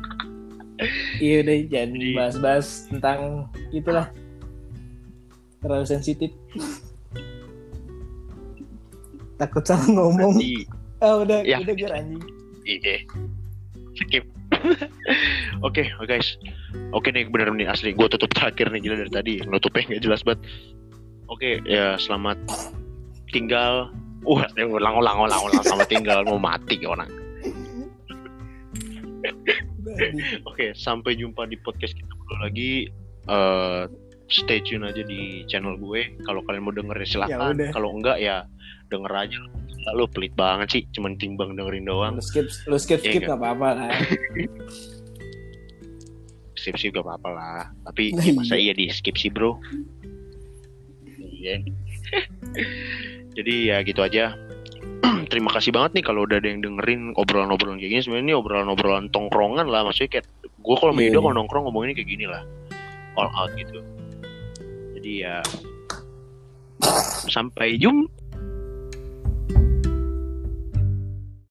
Iya 1.21 1.37
udah 1.47 1.57
jangan 1.71 1.91
bahas-bahas 2.17 2.67
tentang 2.89 3.21
itulah 3.71 4.09
terlalu 5.61 5.87
sensitif. 5.87 6.33
Takut 9.37 9.63
salah 9.63 9.87
ngomong. 9.87 10.41
Nanti, 10.41 10.67
Ah 10.99 11.21
udah 11.21 11.45
Ya. 11.45 11.61
udah 11.61 11.75
biar 11.77 11.93
anjing. 11.93 12.23
iya. 12.65 13.05
Skip. 13.95 14.25
Oke, 15.67 15.87
oke 15.95 16.07
guys. 16.09 16.35
Oke 16.93 17.09
nih 17.13 17.29
bener 17.29 17.49
nih 17.53 17.69
asli. 17.69 17.97
Gue 17.97 18.09
tutup 18.09 18.33
terakhir 18.33 18.69
nih 18.73 18.81
gila 18.85 18.97
dari 19.01 19.13
tadi. 19.13 19.35
Nutupnya 19.45 19.97
nggak 19.97 20.03
jelas 20.03 20.21
banget. 20.25 20.41
Oke, 21.33 21.65
ya 21.65 21.97
selamat 21.97 22.37
tinggal. 23.33 23.89
Uh, 24.23 24.45
ulang 24.71 24.95
ulang 25.03 25.19
ulang 25.19 25.41
ulang 25.51 25.63
selamat 25.67 25.89
tinggal 25.91 26.23
mau 26.23 26.39
mati 26.39 26.79
orang. 26.87 27.11
Oke, 30.49 30.73
sampai 30.79 31.19
jumpa 31.19 31.49
di 31.51 31.59
podcast 31.59 31.97
kita 31.97 32.13
berdua 32.15 32.39
lagi. 32.49 32.87
Eh, 33.27 33.83
stay 34.31 34.63
tune 34.63 34.87
aja 34.87 35.03
di 35.03 35.43
channel 35.51 35.75
gue. 35.79 36.17
Kalau 36.23 36.41
kalian 36.47 36.65
mau 36.65 36.75
denger 36.75 36.97
ya 37.03 37.27
Ya. 37.29 37.39
Kalau 37.75 37.91
enggak 37.95 38.19
ya 38.23 38.47
denger 38.89 39.13
aja. 39.13 39.39
Lu 39.99 40.07
pelit 40.07 40.31
banget 40.39 40.69
sih, 40.71 40.83
cuman 40.95 41.19
timbang 41.19 41.59
dengerin 41.59 41.91
doang. 41.91 42.15
Lu 42.15 42.23
skip 42.23 42.47
lu 42.71 42.79
skip 42.79 43.03
Iya, 43.03 43.19
skip 43.19 43.23
enggak. 43.27 43.35
nggak 43.35 43.41
apa-apa 43.43 43.69
lah. 43.75 43.91
Skip 46.63 46.79
sih 46.79 46.95
gak 46.95 47.03
apa-apa 47.03 47.29
lah. 47.35 47.63
Tapi 47.83 48.15
Nah, 48.15 48.23
ya 48.23 48.33
masa 48.39 48.55
iya. 48.55 48.71
iya 48.71 48.73
di 48.79 48.87
skip 48.95 49.19
sih 49.19 49.35
bro? 49.35 49.59
Iya. 51.19 51.59
Jadi 53.37 53.55
ya 53.67 53.83
gitu 53.83 53.99
aja. 53.99 54.39
Terima 55.33 55.51
kasih 55.51 55.75
banget 55.75 55.99
nih 55.99 56.05
kalau 56.07 56.23
udah 56.23 56.39
ada 56.39 56.47
yang 56.47 56.63
dengerin 56.63 57.19
obrolan-obrolan 57.19 57.83
kayak 57.83 57.99
gini. 57.99 58.03
Sebenarnya 58.07 58.27
ini 58.31 58.35
obrolan-obrolan 58.39 59.11
tongkrongan 59.11 59.67
lah. 59.67 59.83
Maksudnya 59.83 60.23
kayak 60.23 60.27
gue 60.63 60.77
kalau 60.79 60.95
Iya, 60.95 61.01
media 61.03 61.19
iya. 61.19 61.23
kalau 61.27 61.35
nongkrong 61.35 61.63
ngomonginnya 61.67 61.97
kayak 61.99 62.11
gini 62.15 62.27
lah. 62.31 62.43
All 63.19 63.27
out 63.35 63.51
gitu. 63.59 63.83
Jadi 64.95 65.27
ya 65.27 65.43
sampai 67.27 67.75
jumpa. 67.75 68.22